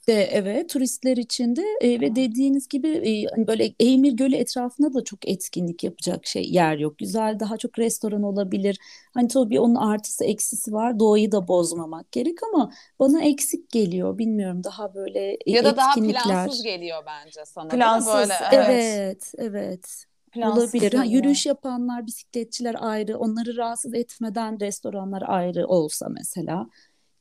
de 0.10 0.24
evet 0.24 0.70
turistler 0.70 1.18
için 1.18 1.56
de 1.56 1.64
e, 1.82 2.02
ve 2.02 2.16
dediğiniz 2.16 2.68
gibi 2.68 2.88
e, 2.88 3.26
hani 3.36 3.48
böyle 3.48 3.74
Eymir 3.80 4.14
Gölü 4.14 4.36
etrafında 4.36 4.94
da 4.94 5.04
çok 5.04 5.28
etkinlik 5.28 5.84
yapacak 5.84 6.26
şey 6.26 6.44
yer 6.44 6.78
yok. 6.78 6.98
Güzel 6.98 7.40
daha 7.40 7.58
çok 7.58 7.80
restoran 7.80 8.24
olabilir. 8.24 8.78
Hani 9.14 9.28
tabii 9.28 9.60
onun 9.60 9.76
artısı 9.76 10.26
eksisi 10.26 10.74
var. 10.74 11.00
Doğayı 11.00 11.32
da 11.32 11.48
bozmamak 11.48 12.12
gerek 12.12 12.38
ama 12.54 12.72
bana 13.00 13.22
eksik 13.22 13.70
geliyor. 13.70 14.18
Bilmiyorum 14.18 14.64
daha 14.64 14.94
böyle 14.94 15.38
ya 15.46 15.66
da 15.66 15.70
etkinlikler. 15.70 16.24
daha 16.24 16.44
plansız 16.44 16.64
geliyor 16.64 17.04
bence 17.06 17.46
sana. 17.46 17.68
Plansız. 17.68 18.14
Böyle, 18.14 18.34
evet. 18.52 18.70
evet, 18.70 19.34
evet. 19.38 20.06
Plansız 20.32 20.64
olabilir. 20.64 20.94
Ha, 20.94 21.04
yürüyüş 21.04 21.46
yapanlar, 21.46 22.08
bisikletçiler 22.08 22.76
ayrı, 22.80 23.18
onları 23.18 23.58
rahatsız 23.58 23.94
etmeden 23.94 24.60
restoranlar 24.60 25.24
ayrı 25.28 25.68
olsa 25.68 26.10
mesela 26.10 26.68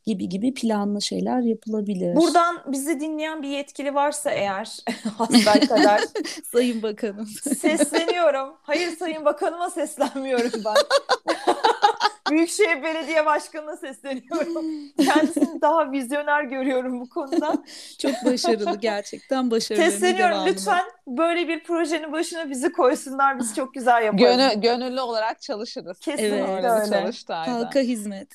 gibi 0.09 0.29
gibi 0.29 0.55
planlı 0.55 1.03
şeyler 1.03 1.41
yapılabilir. 1.41 2.17
Buradan 2.17 2.63
bizi 2.67 3.01
dinleyen 3.01 3.43
bir 3.43 3.49
yetkili 3.49 3.95
varsa 3.95 4.31
eğer 4.31 4.77
hasbel 5.19 5.69
kadar 5.69 6.01
Sayın 6.53 6.83
Bakanım 6.83 7.27
sesleniyorum. 7.61 8.55
Hayır 8.63 8.97
Sayın 8.97 9.25
Bakanıma 9.25 9.71
seslenmiyorum 9.71 10.51
ben. 10.65 10.75
Büyükşehir 12.31 12.83
Belediye 12.83 13.27
Başkanı'na 13.27 13.77
sesleniyorum. 13.77 14.65
Kendisini 15.05 15.61
daha 15.61 15.93
vizyoner 15.93 16.43
görüyorum 16.43 17.01
bu 17.01 17.09
konuda. 17.09 17.65
Çok 17.99 18.13
başarılı 18.25 18.77
gerçekten 18.77 19.51
başarılı. 19.51 19.83
Sesleniyorum 19.83 20.35
devamlı. 20.35 20.51
lütfen 20.51 20.85
böyle 21.07 21.49
bir 21.49 21.65
projenin 21.65 22.13
başına 22.13 22.51
bizi 22.51 22.73
koysunlar. 22.73 23.39
Biz 23.39 23.57
çok 23.57 23.75
güzel 23.75 24.05
yaparız. 24.05 24.37
Gönü, 24.37 24.61
gönüllü 24.61 25.01
olarak 25.01 25.43
çalışırız. 25.43 25.99
Kesinlikle 25.99 26.37
evet, 26.37 26.93
öyle. 26.93 27.51
Halka 27.51 27.81
hizmet. 27.81 28.29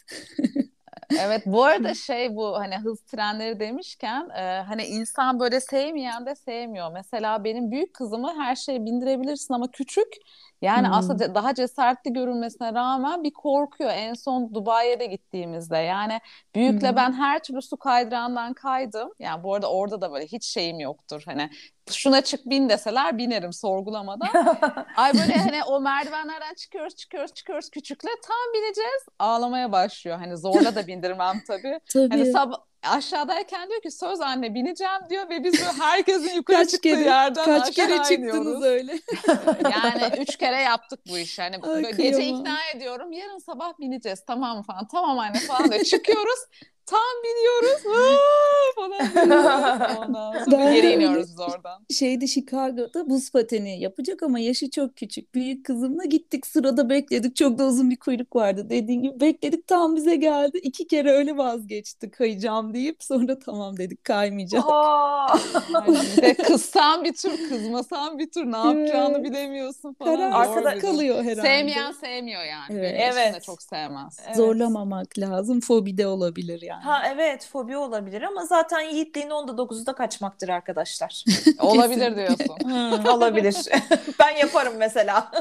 Evet 1.15 1.43
bu 1.45 1.63
arada 1.63 1.93
şey 1.93 2.35
bu 2.35 2.59
hani 2.59 2.77
hız 2.77 3.01
trenleri 3.01 3.59
demişken 3.59 4.29
e, 4.29 4.61
hani 4.67 4.83
insan 4.85 5.39
böyle 5.39 5.59
sevmeyen 5.59 6.25
de 6.25 6.35
sevmiyor. 6.35 6.91
Mesela 6.91 7.43
benim 7.43 7.71
büyük 7.71 7.93
kızımı 7.93 8.33
her 8.37 8.55
şeye 8.55 8.85
bindirebilirsin 8.85 9.53
ama 9.53 9.71
küçük 9.71 10.07
yani 10.63 10.87
hmm. 10.87 10.93
aslında 10.93 11.35
daha 11.35 11.53
cesaretli 11.53 12.13
görünmesine 12.13 12.73
rağmen 12.73 13.23
bir 13.23 13.31
korkuyor. 13.31 13.91
En 13.93 14.13
son 14.13 14.53
Dubai'ye 14.53 14.99
de 14.99 15.05
gittiğimizde 15.05 15.77
yani 15.77 16.19
büyükle 16.55 16.89
hmm. 16.89 16.95
ben 16.95 17.13
her 17.13 17.43
türlü 17.43 17.61
su 17.61 17.77
kaydırağından 17.77 18.53
kaydım. 18.53 19.09
Yani 19.19 19.43
bu 19.43 19.53
arada 19.53 19.71
orada 19.71 20.01
da 20.01 20.11
böyle 20.11 20.25
hiç 20.25 20.45
şeyim 20.45 20.79
yoktur. 20.79 21.23
Hani 21.25 21.49
şuna 21.91 22.21
çık 22.21 22.45
bin 22.45 22.69
deseler 22.69 23.17
binerim 23.17 23.53
sorgulamadan. 23.53 24.29
Ay 24.95 25.13
böyle 25.13 25.37
hani 25.37 25.63
o 25.63 25.81
merdivenlerden 25.81 26.53
çıkıyoruz 26.53 26.95
çıkıyoruz 26.95 27.33
çıkıyoruz 27.33 27.69
küçükle 27.69 28.09
tam 28.27 28.53
bineceğiz 28.53 29.03
ağlamaya 29.19 29.71
başlıyor. 29.71 30.17
Hani 30.17 30.37
zorla 30.37 30.75
da 30.75 30.87
bindirmem 30.87 31.41
tabii. 31.47 31.79
tabii. 31.93 32.09
Hani 32.09 32.31
sabah 32.31 32.57
aşağıdayken 32.83 33.69
diyor 33.69 33.81
ki 33.81 33.91
söz 33.91 34.21
anne 34.21 34.53
bineceğim 34.55 35.01
diyor 35.09 35.29
ve 35.29 35.43
biz 35.43 35.61
herkesin 35.79 36.29
yukarı 36.35 36.57
kaç 36.57 36.69
çıktığı 36.69 36.89
kere, 36.89 37.01
yerden 37.01 37.45
kaç 37.45 37.71
kere 37.75 37.87
iniyoruz. 37.87 38.09
çıktınız 38.09 38.63
öyle? 38.63 38.99
yani 39.71 40.11
üç 40.17 40.37
kere 40.37 40.61
yaptık 40.61 40.99
bu 41.09 41.17
işi. 41.17 41.41
Hani 41.41 41.55
Ay, 41.55 41.61
böyle 41.61 41.91
gece 41.91 42.11
kıyamam. 42.17 42.39
ikna 42.41 42.57
ediyorum. 42.75 43.11
Yarın 43.11 43.37
sabah 43.37 43.79
bineceğiz 43.79 44.23
tamam 44.27 44.63
falan. 44.63 44.87
Tamam 44.87 45.19
anne 45.19 45.39
falan 45.39 45.71
diyor. 45.71 45.83
Çıkıyoruz. 45.83 46.39
Tam 46.85 46.99
biniyoruz. 47.23 47.85
Aa, 47.87 48.75
falan. 48.75 50.07
Ondan 50.07 50.43
sonra 50.43 50.73
geri 50.73 50.91
iniyoruz 50.91 51.31
biz 51.31 51.39
oradan. 51.39 51.85
Şeyde 51.89 52.27
Chicago'da 52.27 53.09
buz 53.09 53.31
pateni 53.31 53.79
yapacak 53.79 54.23
ama 54.23 54.39
yaşı 54.39 54.69
çok 54.69 54.95
küçük. 54.95 55.35
Büyük 55.35 55.65
kızımla 55.65 56.05
gittik 56.05 56.47
sırada 56.47 56.89
bekledik. 56.89 57.35
Çok 57.35 57.57
da 57.59 57.65
uzun 57.65 57.91
bir 57.91 57.95
kuyruk 57.95 58.35
vardı 58.35 58.69
dediğin 58.69 59.01
gibi. 59.01 59.19
Bekledik 59.19 59.67
tam 59.67 59.95
bize 59.95 60.15
geldi. 60.15 60.57
İki 60.57 60.87
kere 60.87 61.11
öyle 61.11 61.37
vazgeçti 61.37 62.11
kayacağım 62.11 62.73
deyip 62.73 63.03
sonra 63.03 63.39
tamam 63.39 63.77
dedik. 63.77 64.05
Bir 66.17 66.21
de 66.21 66.33
kızsan 66.33 67.03
bir 67.03 67.13
tür, 67.13 67.49
kızmasan 67.49 68.19
bir 68.19 68.31
tür. 68.31 68.51
Ne 68.51 68.57
yapacağını 68.57 69.23
bilemiyorsun 69.23 69.93
falan. 69.93 70.15
Karar 70.15 70.31
Arkada 70.31 70.79
kalıyor 70.79 71.23
herhalde. 71.23 71.41
Sevmeyen 71.41 71.91
sevmiyor 71.91 72.43
yani. 72.43 72.65
Evet. 72.69 73.13
Evet. 73.13 73.43
çok 73.43 73.61
sevmez. 73.61 74.19
Evet. 74.27 74.37
Zorlamamak 74.37 75.19
lazım. 75.19 75.59
Fobi 75.59 75.97
de 75.97 76.07
olabilir 76.07 76.61
yani. 76.61 76.72
Ha 76.81 77.03
evet 77.13 77.47
fobi 77.51 77.77
olabilir 77.77 78.21
ama 78.21 78.45
zaten 78.45 78.81
yiğitliğin 78.81 79.29
onda 79.29 79.57
dokuzu 79.57 79.85
da 79.85 79.93
kaçmaktır 79.93 80.49
arkadaşlar. 80.49 81.23
Olabilir 81.59 82.15
diyorsun. 82.15 82.43
Hmm, 82.63 83.05
olabilir. 83.05 83.55
ben 84.19 84.35
yaparım 84.35 84.73
mesela. 84.77 85.31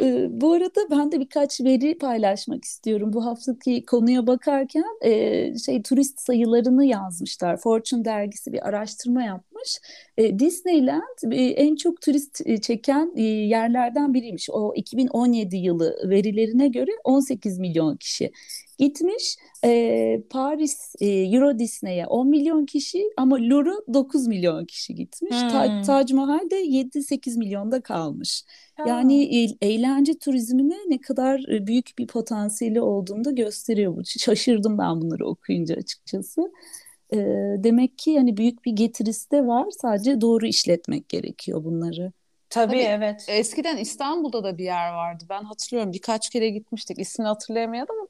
Ee, 0.00 0.26
bu 0.30 0.52
arada 0.52 0.80
ben 0.90 1.12
de 1.12 1.20
birkaç 1.20 1.60
veri 1.60 1.98
paylaşmak 1.98 2.64
istiyorum. 2.64 3.12
Bu 3.12 3.26
haftaki 3.26 3.86
konuya 3.86 4.26
bakarken 4.26 4.98
e, 5.00 5.58
şey 5.58 5.82
turist 5.82 6.20
sayılarını 6.20 6.84
yazmışlar. 6.84 7.56
Fortune 7.56 8.04
dergisi 8.04 8.52
bir 8.52 8.68
araştırma 8.68 9.22
yapmış. 9.22 9.80
E, 10.18 10.38
Disneyland 10.38 11.32
e, 11.32 11.44
en 11.44 11.76
çok 11.76 12.00
turist 12.00 12.62
çeken 12.62 13.12
e, 13.16 13.22
yerlerden 13.22 14.14
biriymiş. 14.14 14.50
O 14.50 14.74
2017 14.74 15.56
yılı 15.56 15.96
verilerine 16.10 16.68
göre 16.68 16.90
18 17.04 17.58
milyon 17.58 17.96
kişi 17.96 18.32
gitmiş. 18.78 19.36
E, 19.64 20.22
Paris 20.30 20.94
e, 21.00 21.06
Euro 21.08 21.58
Disney'e 21.58 22.06
10 22.06 22.28
milyon 22.28 22.66
kişi 22.66 23.04
ama 23.16 23.36
Louvre'a 23.36 23.94
9 23.94 24.26
milyon 24.26 24.64
kişi 24.64 24.94
gitmiş. 24.94 25.36
Ta- 25.40 25.66
Hmm. 25.76 25.82
Tac 25.82 26.14
Mahal 26.14 26.50
de 26.50 26.62
7-8 26.62 27.36
milyonda 27.36 27.80
kalmış. 27.80 28.44
Ha. 28.74 28.84
Yani 28.88 29.44
e- 29.44 29.56
eğlence 29.68 30.18
turizmine 30.18 30.76
ne 30.88 30.98
kadar 31.00 31.54
e, 31.54 31.66
büyük 31.66 31.90
bir 31.98 32.06
potansiyeli 32.06 32.80
olduğunu 32.80 33.24
da 33.24 33.30
gösteriyor 33.30 33.96
bu. 33.96 34.02
Şaşırdım 34.04 34.78
ben 34.78 35.00
bunları 35.00 35.26
okuyunca 35.26 35.74
açıkçası. 35.76 36.52
E, 37.12 37.16
demek 37.58 37.98
ki 37.98 38.10
yani 38.10 38.36
büyük 38.36 38.64
bir 38.64 38.72
getirisi 38.72 39.30
de 39.30 39.46
var. 39.46 39.66
Sadece 39.70 40.20
doğru 40.20 40.46
işletmek 40.46 41.08
gerekiyor 41.08 41.64
bunları. 41.64 42.12
Tabii 42.50 42.72
Tabii. 42.72 42.82
evet. 42.82 43.24
Eskiden 43.28 43.76
İstanbul'da 43.76 44.44
da 44.44 44.58
bir 44.58 44.64
yer 44.64 44.92
vardı. 44.92 45.24
Ben 45.30 45.42
hatırlıyorum 45.42 45.92
birkaç 45.92 46.30
kere 46.30 46.48
gitmiştik. 46.50 46.98
İsmini 46.98 47.28
hatırlayamadım 47.28 47.96
ama 47.98 48.08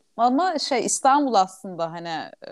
şey 0.61 0.85
İstanbul 0.85 1.35
aslında 1.35 1.93
hani 1.93 2.09
e, 2.49 2.51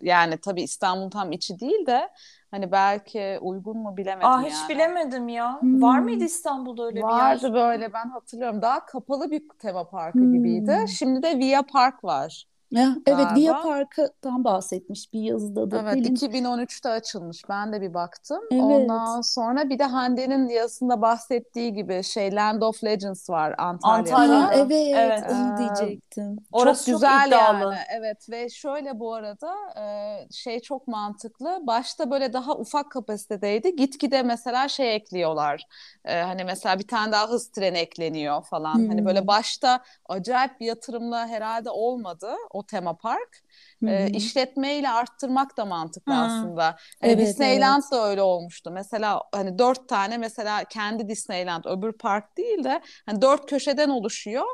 yani 0.00 0.38
tabii 0.40 0.62
İstanbul 0.62 1.10
tam 1.10 1.32
içi 1.32 1.60
değil 1.60 1.86
de 1.86 2.08
hani 2.50 2.72
belki 2.72 3.38
uygun 3.40 3.78
mu 3.78 3.96
bilemedim 3.96 4.30
Aa 4.30 4.42
hiç 4.42 4.68
yani. 4.68 4.68
bilemedim 4.68 5.28
ya. 5.28 5.62
Hmm. 5.62 5.68
Var 5.72 5.98
mıydı 6.00 6.24
İstanbul'da 6.24 6.84
öyle 6.86 7.08
bir 7.08 7.14
yer? 7.14 7.38
Vardı 7.38 7.54
böyle 7.54 7.92
ben 7.92 8.10
hatırlıyorum. 8.10 8.62
Daha 8.62 8.86
kapalı 8.86 9.30
bir 9.30 9.42
tema 9.58 9.88
parkı 9.90 10.24
Hmm. 10.24 10.24
gibiydi. 10.24 10.84
Şimdi 10.88 11.22
de 11.22 11.38
Via 11.38 11.62
Park 11.62 12.04
var. 12.04 12.44
Ya, 12.70 12.96
evet 13.06 13.34
Via 13.34 13.52
Galiba. 13.54 13.62
Park'tan 13.62 14.44
bahsetmiş 14.44 15.12
bir 15.12 15.20
yazıda 15.22 15.70
da 15.70 15.82
Evet, 15.82 15.92
Pelin. 15.92 16.04
2013'te 16.04 16.88
açılmış. 16.88 17.48
Ben 17.48 17.72
de 17.72 17.80
bir 17.80 17.94
baktım. 17.94 18.40
Evet. 18.50 18.62
Ondan 18.62 19.20
sonra 19.20 19.68
bir 19.70 19.78
de 19.78 19.84
Hande'nin 19.84 20.48
yazısında 20.48 21.02
bahsettiği 21.02 21.72
gibi 21.72 22.04
şey 22.04 22.34
Land 22.34 22.62
of 22.62 22.84
Legends 22.84 23.30
var 23.30 23.54
Antalya'da. 23.58 24.22
Antalya. 24.22 24.48
Aa, 24.48 24.52
evet, 24.54 24.72
Evet. 24.94 25.24
onu 25.28 25.54
Ee, 25.54 25.56
diyecektim. 25.56 26.36
Orası 26.52 26.86
çok 26.90 27.00
çok 27.00 27.00
güzel 27.00 27.26
iddialı. 27.26 27.74
yani. 27.74 27.78
Evet 27.98 28.30
ve 28.30 28.48
şöyle 28.50 29.00
bu 29.00 29.14
arada 29.14 29.54
şey 30.32 30.60
çok 30.60 30.88
mantıklı. 30.88 31.60
Başta 31.66 32.10
böyle 32.10 32.32
daha 32.32 32.56
ufak 32.56 32.90
kapasitedeydi. 32.90 33.76
Gitgide 33.76 34.22
mesela 34.22 34.68
şey 34.68 34.94
ekliyorlar. 34.94 35.62
Hani 36.06 36.44
mesela 36.44 36.78
bir 36.78 36.86
tane 36.88 37.12
daha 37.12 37.28
hız 37.30 37.50
treni 37.50 37.78
ekleniyor 37.78 38.42
falan. 38.44 38.86
Hani 38.86 39.04
böyle 39.04 39.20
Hmm. 39.20 39.26
başta 39.26 39.80
acayip 40.08 40.60
bir 40.60 40.66
yatırımla 40.66 41.26
herhalde 41.26 41.70
olmadı 41.70 42.30
o 42.58 42.66
tema 42.66 42.96
park. 42.98 43.42
E, 43.86 44.10
işletmeyle 44.10 44.88
arttırmak 44.90 45.56
da 45.56 45.64
mantıklı 45.64 46.12
Hı. 46.12 46.16
aslında. 46.16 46.76
Hani 47.02 47.18
Evet, 47.18 47.18
Disneyland 47.18 47.82
evet. 47.82 47.92
da 47.92 48.08
öyle 48.08 48.22
olmuştu. 48.22 48.70
Mesela 48.70 49.22
hani 49.34 49.58
dört 49.58 49.88
tane 49.88 50.18
mesela 50.18 50.64
kendi 50.64 51.08
Disneyland 51.08 51.64
öbür 51.64 51.92
park 51.92 52.36
değil 52.36 52.64
de 52.64 52.80
hani 53.06 53.22
dört 53.22 53.50
köşeden 53.50 53.88
oluşuyor. 53.88 54.44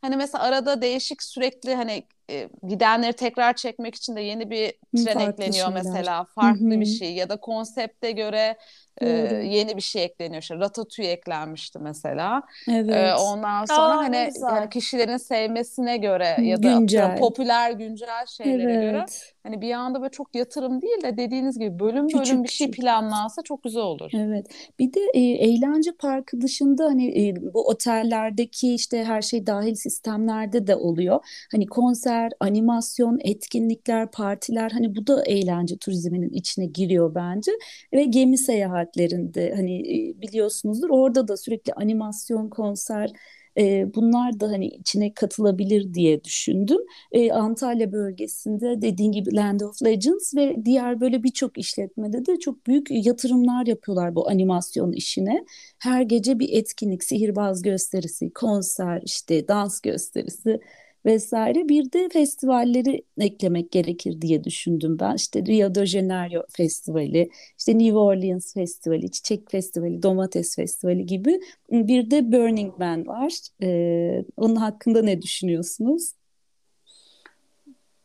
Hani 0.00 0.16
mesela 0.16 0.44
arada 0.44 0.82
değişik 0.82 1.22
sürekli 1.22 1.74
hani 1.74 2.06
e, 2.30 2.48
gidenleri 2.68 3.12
tekrar 3.12 3.52
çekmek 3.56 3.94
için 3.94 4.16
de 4.16 4.20
yeni 4.20 4.50
bir 4.50 4.74
tren 4.96 5.14
farklı 5.14 5.18
ekleniyor 5.18 5.52
şeyler. 5.52 5.72
mesela. 5.72 6.24
Farklı 6.24 6.80
bir 6.80 6.86
hı. 6.86 6.86
şey 6.86 7.14
ya 7.14 7.28
da 7.28 7.36
konsepte 7.40 8.12
göre 8.12 8.58
e, 9.00 9.06
Doğru. 9.06 9.42
yeni 9.42 9.76
bir 9.76 9.82
şey 9.82 10.04
ekleniyor. 10.04 10.42
İşte 10.42 10.54
Ratatouille 10.54 11.12
eklenmişti 11.12 11.78
mesela. 11.78 12.42
Evet. 12.70 13.18
ondan 13.20 13.64
sonra 13.64 13.80
Aa, 13.94 13.96
hani 13.96 14.30
hani 14.42 14.70
kişilerin 14.70 15.16
sevmesine 15.16 15.96
göre 15.96 16.36
ya 16.42 16.62
da 16.62 16.72
güncel. 16.78 17.16
popüler 17.18 17.70
güncel 17.70 18.26
şeylere 18.26 18.74
göre 18.74 18.96
Evet. 18.98 19.32
hani 19.42 19.60
bir 19.60 19.72
anda 19.72 20.00
böyle 20.00 20.10
çok 20.10 20.34
yatırım 20.36 20.82
değil 20.82 21.02
de 21.02 21.16
dediğiniz 21.16 21.58
gibi 21.58 21.78
bölüm 21.78 21.94
bölüm 21.94 22.08
Küçük 22.08 22.42
bir 22.44 22.48
şey 22.48 22.66
küçük. 22.70 22.82
planlansa 22.82 23.42
çok 23.42 23.62
güzel 23.62 23.82
olur. 23.82 24.10
Evet. 24.14 24.46
Bir 24.78 24.92
de 24.92 25.00
e, 25.14 25.20
eğlence 25.20 25.90
parkı 25.98 26.40
dışında 26.40 26.84
hani 26.84 27.28
e, 27.28 27.36
bu 27.54 27.68
otellerdeki 27.68 28.74
işte 28.74 29.04
her 29.04 29.22
şey 29.22 29.46
dahil 29.46 29.74
sistemlerde 29.74 30.66
de 30.66 30.76
oluyor. 30.76 31.20
Hani 31.52 31.66
konser, 31.66 32.32
animasyon, 32.40 33.18
etkinlikler, 33.24 34.10
partiler 34.10 34.70
hani 34.70 34.96
bu 34.96 35.06
da 35.06 35.24
eğlence 35.24 35.76
turizminin 35.76 36.30
içine 36.30 36.66
giriyor 36.66 37.14
bence. 37.14 37.52
Ve 37.92 38.04
gemi 38.04 38.38
seyahatlerinde 38.84 39.54
hani 39.56 39.82
biliyorsunuzdur 40.22 40.90
orada 40.90 41.28
da 41.28 41.36
sürekli 41.36 41.72
animasyon, 41.72 42.48
konser 42.48 43.10
e, 43.58 43.94
bunlar 43.94 44.40
da 44.40 44.48
hani 44.48 44.66
içine 44.66 45.14
katılabilir 45.14 45.94
diye 45.94 46.24
düşündüm. 46.24 46.78
E, 47.12 47.32
Antalya 47.32 47.92
bölgesinde 47.92 48.82
dediğin 48.82 49.12
gibi 49.12 49.36
Land 49.36 49.60
of 49.60 49.82
Legends 49.82 50.34
ve 50.34 50.56
diğer 50.64 51.00
böyle 51.00 51.22
birçok 51.22 51.58
işletmede 51.58 52.26
de 52.26 52.38
çok 52.38 52.66
büyük 52.66 52.86
yatırımlar 52.90 53.66
yapıyorlar 53.66 54.14
bu 54.14 54.28
animasyon 54.28 54.92
işine. 54.92 55.44
Her 55.78 56.02
gece 56.02 56.38
bir 56.38 56.48
etkinlik, 56.52 57.04
sihirbaz 57.04 57.62
gösterisi, 57.62 58.32
konser, 58.32 59.02
işte 59.04 59.48
dans 59.48 59.80
gösterisi 59.80 60.60
vesaire. 61.06 61.68
Bir 61.68 61.92
de 61.92 62.08
festivalleri 62.08 63.02
eklemek 63.18 63.72
gerekir 63.72 64.20
diye 64.20 64.44
düşündüm 64.44 64.98
ben. 65.00 65.14
İşte 65.14 65.46
Rio 65.46 65.74
de 65.74 65.86
Janeiro 65.86 66.42
Festivali, 66.56 67.30
işte 67.58 67.78
New 67.78 67.98
Orleans 67.98 68.54
Festivali, 68.54 69.10
Çiçek 69.10 69.50
Festivali, 69.50 70.02
Domates 70.02 70.56
Festivali 70.56 71.06
gibi. 71.06 71.40
Bir 71.70 72.10
de 72.10 72.32
Burning 72.32 72.78
Man 72.78 73.06
var. 73.06 73.32
Ee, 73.62 74.24
onun 74.36 74.56
hakkında 74.56 75.02
ne 75.02 75.22
düşünüyorsunuz? 75.22 76.12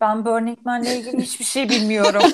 Ben 0.02 0.26
Burning 0.26 0.60
Man'le 0.66 0.84
ilgili 0.84 1.22
hiçbir 1.22 1.46
şey 1.46 1.70
bilmiyorum. 1.70 2.22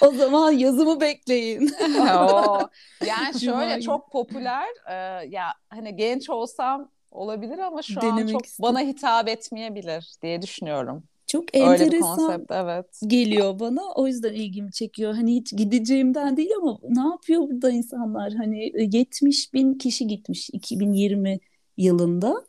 O 0.00 0.10
zaman 0.12 0.52
yazımı 0.52 1.00
bekleyin. 1.00 1.74
Oo. 2.00 2.68
Yani 3.06 3.40
şöyle 3.40 3.80
çok 3.80 4.12
popüler 4.12 4.66
e, 4.90 4.94
ya 5.28 5.44
hani 5.68 5.96
genç 5.96 6.30
olsam 6.30 6.90
olabilir 7.10 7.58
ama 7.58 7.82
şu 7.82 8.00
an 8.00 8.06
Denemek 8.06 8.32
çok 8.32 8.46
istedim. 8.46 8.62
bana 8.62 8.80
hitap 8.80 9.28
etmeyebilir 9.28 10.14
diye 10.22 10.42
düşünüyorum. 10.42 11.04
Çok 11.26 11.54
Öyle 11.54 11.90
bir 11.90 11.96
enteresan 11.96 12.16
konsept 12.16 12.50
evet. 12.50 13.00
geliyor 13.06 13.60
bana. 13.60 13.80
O 13.94 14.06
yüzden 14.06 14.34
ilgimi 14.34 14.72
çekiyor. 14.72 15.14
Hani 15.14 15.34
hiç 15.34 15.52
gideceğimden 15.56 16.36
değil 16.36 16.50
ama 16.62 16.78
ne 16.88 17.08
yapıyor 17.08 17.42
burada 17.42 17.70
insanlar? 17.70 18.32
Hani 18.32 18.64
e, 18.64 18.88
70 18.92 19.54
bin 19.54 19.74
kişi 19.74 20.06
gitmiş 20.06 20.50
2020 20.52 21.38
yılında. 21.76 22.44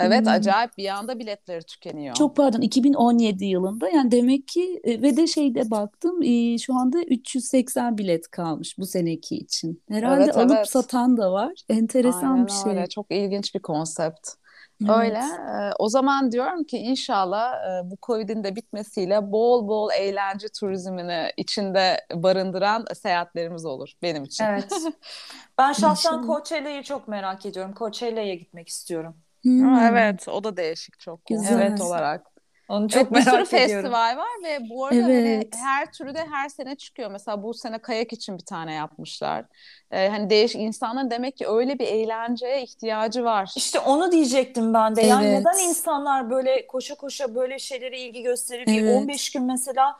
Evet 0.00 0.26
Hmm. 0.26 0.32
acayip 0.32 0.78
bir 0.78 0.88
anda 0.88 1.18
biletleri 1.18 1.62
tükeniyor. 1.62 2.14
Çok 2.14 2.36
pardon 2.36 2.60
2017 2.60 3.44
yılında 3.44 3.88
yani 3.88 4.10
demek 4.10 4.48
ki 4.48 4.80
e, 4.84 5.02
ve 5.02 5.16
de 5.16 5.26
şeyde 5.26 5.70
baktım 5.70 6.22
e, 6.22 6.58
şu 6.58 6.74
anda 6.74 7.02
380 7.02 7.98
bilet 7.98 8.30
kalmış 8.30 8.78
bu 8.78 8.86
seneki 8.86 9.36
için. 9.36 9.82
Herhalde 9.88 10.24
Evet, 10.24 10.36
alıp 10.36 10.58
evet. 10.58 10.68
satan 10.68 11.16
da 11.16 11.32
var. 11.32 11.52
Enteresan 11.68 12.22
Aynen 12.32 12.46
bir 12.46 12.52
şey. 12.52 12.72
öyle. 12.72 12.86
Çok 12.88 13.06
ilginç 13.10 13.54
bir 13.54 13.60
konsept. 13.60 14.28
Öyle. 14.88 15.22
Evet. 15.50 15.74
O 15.78 15.88
zaman 15.88 16.32
diyorum 16.32 16.64
ki 16.64 16.78
inşallah 16.78 17.52
bu 17.84 17.96
Covid'in 18.02 18.44
de 18.44 18.56
bitmesiyle 18.56 19.32
bol 19.32 19.68
bol 19.68 19.90
eğlence 19.98 20.48
turizmini 20.60 21.32
içinde 21.36 22.06
barındıran 22.14 22.84
seyahatlerimiz 22.94 23.64
olur 23.64 23.92
benim 24.02 24.24
için. 24.24 24.44
Evet. 24.44 24.72
Ben 25.58 25.72
şahsen 25.72 26.22
Coachella'yı 26.22 26.82
çok 26.82 27.08
merak 27.08 27.46
ediyorum. 27.46 27.74
Coachella'ya 27.78 28.34
gitmek 28.34 28.68
istiyorum. 28.68 29.16
Hmm. 29.48 29.78
Evet, 29.78 30.28
o 30.28 30.44
da 30.44 30.56
değişik 30.56 30.98
çok. 30.98 31.26
Güzel. 31.26 31.60
Evet 31.62 31.80
olarak. 31.80 32.26
Onu 32.68 32.88
çok 32.88 33.02
evet, 33.02 33.10
merak 33.10 33.40
bir 33.40 33.46
sürü 33.46 33.60
ediyorum. 33.60 33.82
festival 33.82 34.16
var 34.16 34.28
ve 34.44 34.58
bu 34.70 34.86
arada 34.86 35.02
hani 35.02 35.12
evet. 35.12 35.54
hani 35.54 35.64
her 35.64 35.92
türü 35.92 36.14
de 36.14 36.26
her 36.30 36.48
sene 36.48 36.74
çıkıyor. 36.74 37.10
Mesela 37.10 37.42
bu 37.42 37.54
sene 37.54 37.78
kayak 37.78 38.12
için 38.12 38.38
bir 38.38 38.44
tane 38.44 38.72
yapmışlar. 38.72 39.44
Ee, 39.90 40.08
hani 40.08 40.30
değişik 40.30 40.60
insanların 40.60 41.10
demek 41.10 41.36
ki 41.36 41.48
öyle 41.48 41.78
bir 41.78 41.86
eğlenceye 41.86 42.62
ihtiyacı 42.62 43.24
var. 43.24 43.52
İşte 43.56 43.78
onu 43.78 44.12
diyecektim 44.12 44.74
ben 44.74 44.96
de. 44.96 45.00
Evet. 45.00 45.10
Yani 45.10 45.30
neden 45.30 45.68
insanlar 45.68 46.30
böyle 46.30 46.66
koşa 46.66 46.94
koşa 46.94 47.34
böyle 47.34 47.58
şeylere 47.58 47.98
ilgi 48.00 48.22
gösterir? 48.22 48.64
Evet. 48.68 48.96
15 48.96 49.30
gün 49.30 49.42
mesela 49.42 49.96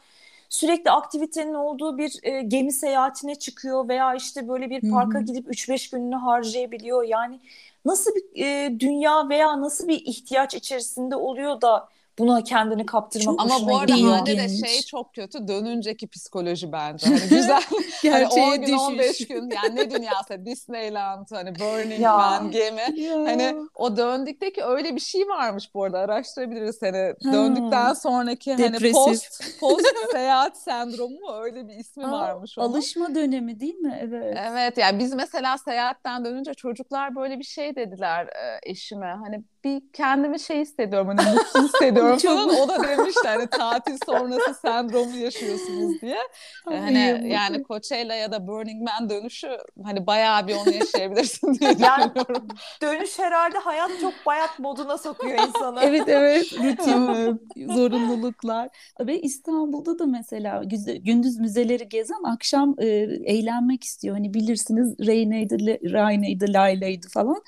sürekli 0.48 0.90
aktivitenin 0.90 1.54
olduğu 1.54 1.98
bir 1.98 2.18
e, 2.22 2.42
gemi 2.42 2.72
seyahatine 2.72 3.34
çıkıyor 3.34 3.88
veya 3.88 4.14
işte 4.14 4.48
böyle 4.48 4.70
bir 4.70 4.90
parka 4.90 5.18
Hı-hı. 5.18 5.26
gidip 5.26 5.48
3-5 5.48 5.90
gününü 5.90 6.16
harcayabiliyor. 6.16 7.02
Yani 7.04 7.40
nasıl 7.84 8.10
bir 8.14 8.44
e, 8.44 8.80
dünya 8.80 9.28
veya 9.28 9.60
nasıl 9.60 9.88
bir 9.88 10.00
ihtiyaç 10.06 10.54
içerisinde 10.54 11.16
oluyor 11.16 11.60
da 11.60 11.88
buna 12.18 12.44
kendini 12.44 12.86
kaptırmak 12.86 13.40
Ama 13.40 13.68
bu 13.68 13.78
arada 13.78 13.92
Hande 13.92 14.38
de 14.38 14.48
şey 14.48 14.82
çok 14.82 15.14
kötü 15.14 15.48
dönünceki 15.48 16.08
psikoloji 16.08 16.72
bence. 16.72 17.06
Hani 17.18 17.20
güzel. 17.20 17.62
Gerçeğe 18.02 18.46
hani 18.46 18.58
10 18.58 18.66
gün 18.66 18.76
15 18.76 19.26
gün 19.26 19.50
yani 19.50 19.76
ne 19.76 19.90
dünyası 19.90 20.46
Disneyland 20.46 21.26
hani 21.30 21.54
Burning 21.58 22.00
ya. 22.00 22.16
Man 22.16 22.50
gemi. 22.50 23.00
Ya. 23.00 23.14
Hani 23.14 23.56
o 23.74 23.96
döndükteki 23.96 24.64
öyle 24.64 24.94
bir 24.96 25.00
şey 25.00 25.28
varmış 25.28 25.74
bu 25.74 25.84
arada 25.84 25.98
araştırabiliriz 25.98 26.82
hani 26.82 27.14
ha. 27.24 27.32
döndükten 27.32 27.92
sonraki 27.92 28.58
Depresif. 28.58 28.82
hani 28.82 28.92
post 28.92 29.60
post 29.60 29.94
seyahat 30.12 30.56
sendromu 30.56 31.20
mu 31.20 31.32
öyle 31.42 31.68
bir 31.68 31.74
ismi 31.74 32.06
Aa, 32.06 32.12
varmış 32.12 32.58
onun. 32.58 32.72
Alışma 32.72 33.14
dönemi 33.14 33.60
değil 33.60 33.74
mi? 33.74 33.98
Evet. 34.02 34.38
Evet 34.50 34.78
yani 34.78 34.98
biz 34.98 35.14
mesela 35.14 35.58
seyahatten 35.58 36.24
dönünce 36.24 36.54
çocuklar 36.54 37.16
böyle 37.16 37.38
bir 37.38 37.44
şey 37.44 37.76
dediler 37.76 38.28
eşime 38.62 39.06
hani 39.06 39.44
bir 39.64 39.82
kendimi 39.92 40.40
şey 40.40 40.60
hissediyorum 40.60 41.08
hani 41.16 41.34
mutsuz 41.34 41.64
hissediyorum 41.64 42.18
falan. 42.18 42.48
O 42.48 42.68
da 42.68 42.82
demişti 42.88 43.28
hani 43.28 43.46
tatil 43.46 43.96
sonrası 44.06 44.54
sendromu 44.54 45.16
yaşıyorsunuz 45.16 46.00
diye. 46.00 46.18
Ay, 46.66 46.78
hani 46.78 47.28
yani 47.32 47.64
Coachella 47.64 48.14
ya 48.14 48.32
da 48.32 48.46
Burning 48.46 48.82
Man 48.82 49.10
dönüşü 49.10 49.58
hani 49.84 50.06
bayağı 50.06 50.46
bir 50.46 50.54
onu 50.54 50.74
yaşayabilirsin 50.74 51.54
diye 51.54 51.70
yani, 51.78 52.04
düşünüyorum. 52.04 52.48
Dönüş 52.82 53.18
herhalde 53.18 53.58
hayat 53.58 53.90
çok 54.00 54.26
bayat 54.26 54.58
moduna 54.58 54.98
sokuyor 54.98 55.38
insanı. 55.48 55.80
evet 55.82 56.02
evet 56.06 56.52
rutin 56.58 57.74
zorunluluklar. 57.74 58.68
Ve 59.00 59.20
İstanbul'da 59.20 59.98
da 59.98 60.06
mesela 60.06 60.62
gündüz 61.04 61.38
müzeleri 61.38 61.88
gezen 61.88 62.22
akşam 62.24 62.74
e, 62.78 62.86
eğlenmek 63.24 63.84
istiyor. 63.84 64.14
Hani 64.14 64.34
bilirsiniz 64.34 64.94
Reyne'ydi, 65.06 65.78
Rayne'ydi, 65.92 66.52
Layla'ydı 66.52 67.08
falan. 67.08 67.42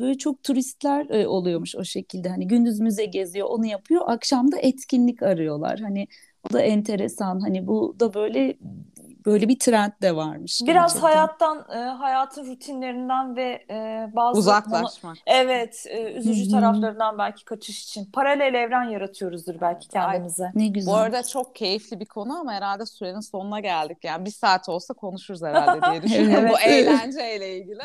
Böyle 0.00 0.18
çok 0.18 0.42
turistler 0.42 1.24
oluyormuş 1.24 1.76
o 1.76 1.84
şekilde. 1.84 2.28
Hani 2.28 2.48
gündüz 2.48 2.80
müze 2.80 3.04
geziyor, 3.04 3.48
onu 3.50 3.66
yapıyor. 3.66 4.02
Akşam 4.06 4.52
da 4.52 4.58
etkinlik 4.58 5.22
arıyorlar. 5.22 5.80
Hani 5.80 6.08
o 6.50 6.52
da 6.52 6.60
enteresan. 6.62 7.40
Hani 7.40 7.66
bu 7.66 7.96
da 8.00 8.14
böyle 8.14 8.56
böyle 9.26 9.48
bir 9.48 9.58
trend 9.58 9.92
de 10.02 10.16
varmış. 10.16 10.60
Biraz 10.66 10.94
gerçekten. 10.94 11.00
hayattan, 11.00 11.66
e, 11.70 11.78
hayatın 11.78 12.46
rutinlerinden 12.46 13.36
ve 13.36 13.64
e, 13.70 14.08
bazı 14.16 14.38
uzaklaşmak. 14.38 15.16
Evet, 15.26 15.84
e, 15.88 16.12
üzücü 16.12 16.42
Hı-hı. 16.42 16.60
taraflarından 16.60 17.18
belki 17.18 17.44
kaçış 17.44 17.84
için 17.84 18.04
paralel 18.12 18.54
evren 18.54 18.84
yaratıyoruzdur 18.90 19.60
belki 19.60 19.88
kendimize. 19.88 20.44
Ay, 20.44 20.50
ne 20.54 20.68
güzel. 20.68 20.92
Bu 20.92 20.96
arada 20.96 21.22
çok 21.22 21.54
keyifli 21.54 22.00
bir 22.00 22.06
konu 22.06 22.40
ama 22.40 22.52
herhalde 22.52 22.86
sürenin 22.86 23.20
sonuna 23.20 23.60
geldik. 23.60 23.98
Yani 24.02 24.24
bir 24.24 24.30
saat 24.30 24.68
olsa 24.68 24.94
konuşuruz 24.94 25.42
herhalde 25.42 25.86
diye 25.90 26.02
düşünüyorum 26.02 26.46
evet. 26.46 26.50
bu 26.52 26.70
eğlenceyle 26.70 27.58
ilgili. 27.58 27.82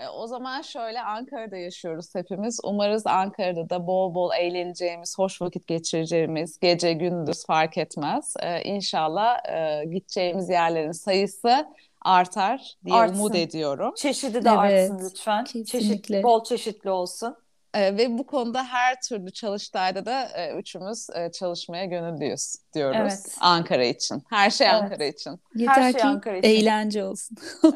E, 0.00 0.08
o 0.08 0.26
zaman 0.26 0.62
şöyle 0.62 1.02
Ankara'da 1.02 1.56
yaşıyoruz 1.56 2.14
hepimiz. 2.14 2.60
Umarız 2.64 3.06
Ankara'da 3.06 3.70
da 3.70 3.86
bol 3.86 4.14
bol 4.14 4.30
eğleneceğimiz, 4.38 5.18
hoş 5.18 5.42
vakit 5.42 5.66
geçireceğimiz, 5.66 6.58
gece 6.58 6.92
gündüz 6.92 7.46
fark 7.46 7.78
etmez. 7.78 8.34
E, 8.40 8.62
inşallah 8.62 9.38
e, 9.48 9.84
gideceğimiz 9.84 10.48
yerlerin 10.58 10.92
sayısı 10.92 11.66
artar 12.02 12.74
diye 12.84 12.96
Artsın. 12.96 13.16
umut 13.18 13.34
ediyorum. 13.34 13.94
Çeşidi 13.96 14.44
de 14.44 14.50
evet, 14.62 14.90
artsın 14.90 15.06
lütfen. 15.06 15.44
Kesinlikle. 15.44 16.14
Çeşit, 16.14 16.24
bol 16.24 16.44
çeşitli 16.44 16.90
olsun. 16.90 17.36
Ee, 17.74 17.96
ve 17.96 18.18
bu 18.18 18.26
konuda 18.26 18.64
her 18.64 19.00
türlü 19.00 19.32
çalıştayda 19.32 20.06
da 20.06 20.24
e, 20.24 20.54
üçümüz 20.58 21.10
e, 21.10 21.32
çalışmaya 21.32 21.84
gönüllüyüz 21.84 22.56
diyoruz 22.74 22.96
evet. 23.00 23.36
Ankara 23.40 23.84
için. 23.84 24.22
Her 24.30 24.50
şey 24.50 24.66
evet. 24.66 24.82
Ankara 24.82 25.04
için. 25.04 25.40
Yeter 25.54 25.82
her 25.82 25.92
şey 25.92 26.00
ki 26.00 26.06
Ankara 26.06 26.36
için. 26.36 26.48
eğlence 26.48 27.04
olsun. 27.04 27.36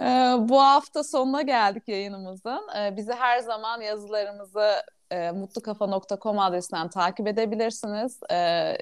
ee, 0.00 0.34
bu 0.38 0.62
hafta 0.62 1.04
sonuna 1.04 1.42
geldik 1.42 1.88
yayınımızın. 1.88 2.68
Ee, 2.78 2.96
bizi 2.96 3.12
her 3.12 3.38
zaman 3.38 3.80
yazılarımızı 3.80 4.82
e, 5.10 5.30
mutlukafa.com 5.30 6.38
adresinden 6.38 6.88
takip 6.88 7.26
edebilirsiniz. 7.26 8.20
E, 8.30 8.78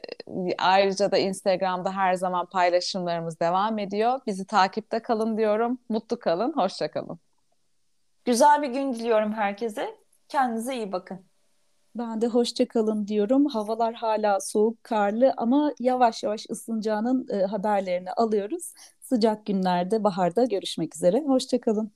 ayrıca 0.58 1.10
da 1.10 1.18
Instagram'da 1.18 1.92
her 1.92 2.14
zaman 2.14 2.46
paylaşımlarımız 2.46 3.40
devam 3.40 3.78
ediyor. 3.78 4.20
Bizi 4.26 4.46
takipte 4.46 5.02
kalın 5.02 5.36
diyorum. 5.36 5.78
Mutlu 5.88 6.18
kalın, 6.18 6.52
hoşça 6.52 6.90
kalın. 6.90 7.18
Güzel 8.24 8.62
bir 8.62 8.68
gün 8.68 8.94
diliyorum 8.94 9.32
herkese. 9.32 9.94
Kendinize 10.28 10.76
iyi 10.76 10.92
bakın. 10.92 11.20
Ben 11.94 12.20
de 12.20 12.26
hoşça 12.26 12.68
kalın 12.68 13.08
diyorum. 13.08 13.46
Havalar 13.46 13.94
hala 13.94 14.40
soğuk, 14.40 14.84
karlı 14.84 15.34
ama 15.36 15.72
yavaş 15.80 16.22
yavaş 16.22 16.46
ısınacağının 16.50 17.28
e, 17.30 17.42
haberlerini 17.44 18.12
alıyoruz. 18.12 18.72
Sıcak 19.08 19.46
günlerde, 19.46 20.04
baharda 20.04 20.44
görüşmek 20.44 20.96
üzere. 20.96 21.20
Hoşça 21.26 21.60
kalın. 21.60 21.92